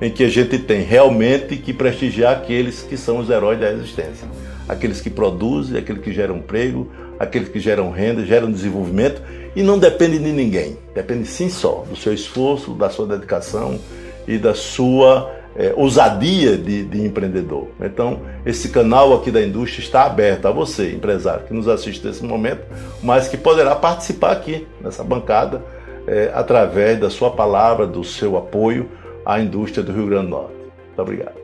em 0.00 0.10
que 0.10 0.24
a 0.24 0.28
gente 0.28 0.58
tem 0.58 0.82
realmente 0.82 1.56
que 1.56 1.74
prestigiar 1.74 2.32
aqueles 2.32 2.82
que 2.82 2.96
são 2.96 3.18
os 3.18 3.28
heróis 3.28 3.60
da 3.60 3.68
resistência. 3.68 4.26
Aqueles 4.66 5.00
que 5.00 5.10
produzem, 5.10 5.78
aqueles 5.78 6.02
que 6.02 6.12
geram 6.12 6.38
emprego, 6.38 6.90
aqueles 7.18 7.48
que 7.48 7.60
geram 7.60 7.90
renda, 7.90 8.24
geram 8.24 8.50
desenvolvimento 8.50 9.20
e 9.54 9.62
não 9.62 9.78
depende 9.78 10.18
de 10.18 10.32
ninguém. 10.32 10.78
Depende 10.94 11.26
sim 11.26 11.50
só 11.50 11.84
do 11.88 11.96
seu 11.96 12.14
esforço, 12.14 12.72
da 12.72 12.88
sua 12.88 13.06
dedicação 13.06 13.78
e 14.26 14.38
da 14.38 14.54
sua 14.54 15.37
é, 15.58 15.74
ousadia 15.76 16.56
de, 16.56 16.84
de, 16.84 17.04
empreendedor. 17.04 17.66
Então, 17.80 18.20
esse 18.46 18.68
canal 18.68 19.12
aqui 19.12 19.32
da 19.32 19.42
indústria 19.42 19.82
está 19.82 20.04
aberto 20.04 20.46
a 20.46 20.52
você, 20.52 20.92
empresário, 20.92 21.44
que 21.46 21.52
nos 21.52 21.66
assiste 21.66 22.06
nesse 22.06 22.24
momento, 22.24 22.62
mas 23.02 23.26
que 23.26 23.36
poderá 23.36 23.74
participar 23.74 24.30
aqui 24.30 24.68
nessa 24.80 25.02
bancada 25.02 25.60
é, 26.06 26.30
através 26.32 27.00
da 27.00 27.10
sua 27.10 27.32
palavra, 27.32 27.88
do 27.88 28.04
seu 28.04 28.38
apoio 28.38 28.88
à 29.26 29.40
indústria 29.40 29.82
do 29.82 29.92
Rio 29.92 30.06
Grande 30.06 30.26
do 30.26 30.30
Norte. 30.30 30.54
Muito 30.86 31.02
obrigado. 31.02 31.34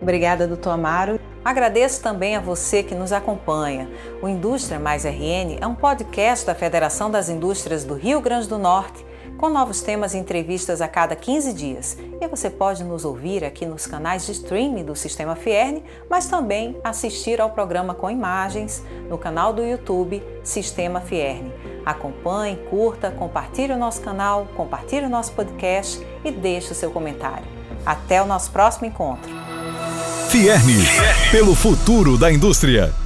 Obrigada, 0.00 0.46
doutor 0.46 0.70
Amaro. 0.70 1.18
Agradeço 1.44 2.02
também 2.02 2.36
a 2.36 2.40
você 2.40 2.82
que 2.82 2.94
nos 2.94 3.12
acompanha. 3.12 3.88
O 4.22 4.28
Indústria 4.28 4.78
Mais 4.78 5.04
RN 5.04 5.58
é 5.60 5.66
um 5.66 5.74
podcast 5.74 6.46
da 6.46 6.54
Federação 6.54 7.10
das 7.10 7.28
Indústrias 7.28 7.82
do 7.82 7.94
Rio 7.94 8.20
Grande 8.20 8.46
do 8.46 8.58
Norte 8.58 9.04
com 9.36 9.48
novos 9.48 9.80
temas 9.80 10.14
e 10.14 10.18
entrevistas 10.18 10.80
a 10.80 10.88
cada 10.88 11.14
15 11.14 11.52
dias. 11.52 11.96
E 12.20 12.26
você 12.26 12.48
pode 12.50 12.82
nos 12.84 13.04
ouvir 13.04 13.44
aqui 13.44 13.66
nos 13.66 13.86
canais 13.86 14.26
de 14.26 14.32
streaming 14.32 14.84
do 14.84 14.96
Sistema 14.96 15.36
Fierne, 15.36 15.84
mas 16.08 16.26
também 16.26 16.76
assistir 16.82 17.40
ao 17.40 17.50
programa 17.50 17.94
com 17.94 18.10
imagens 18.10 18.82
no 19.08 19.18
canal 19.18 19.52
do 19.52 19.62
YouTube 19.62 20.22
Sistema 20.42 21.00
Fierne. 21.00 21.52
Acompanhe, 21.84 22.56
curta, 22.68 23.10
compartilhe 23.10 23.72
o 23.72 23.78
nosso 23.78 24.00
canal, 24.00 24.48
compartilhe 24.56 25.06
o 25.06 25.10
nosso 25.10 25.32
podcast 25.32 26.04
e 26.24 26.32
deixe 26.32 26.72
o 26.72 26.74
seu 26.74 26.90
comentário. 26.90 27.46
Até 27.84 28.20
o 28.20 28.26
nosso 28.26 28.50
próximo 28.50 28.86
encontro. 28.86 29.30
Fierne, 30.28 30.84
pelo 31.30 31.54
futuro 31.54 32.18
da 32.18 32.32
indústria. 32.32 33.05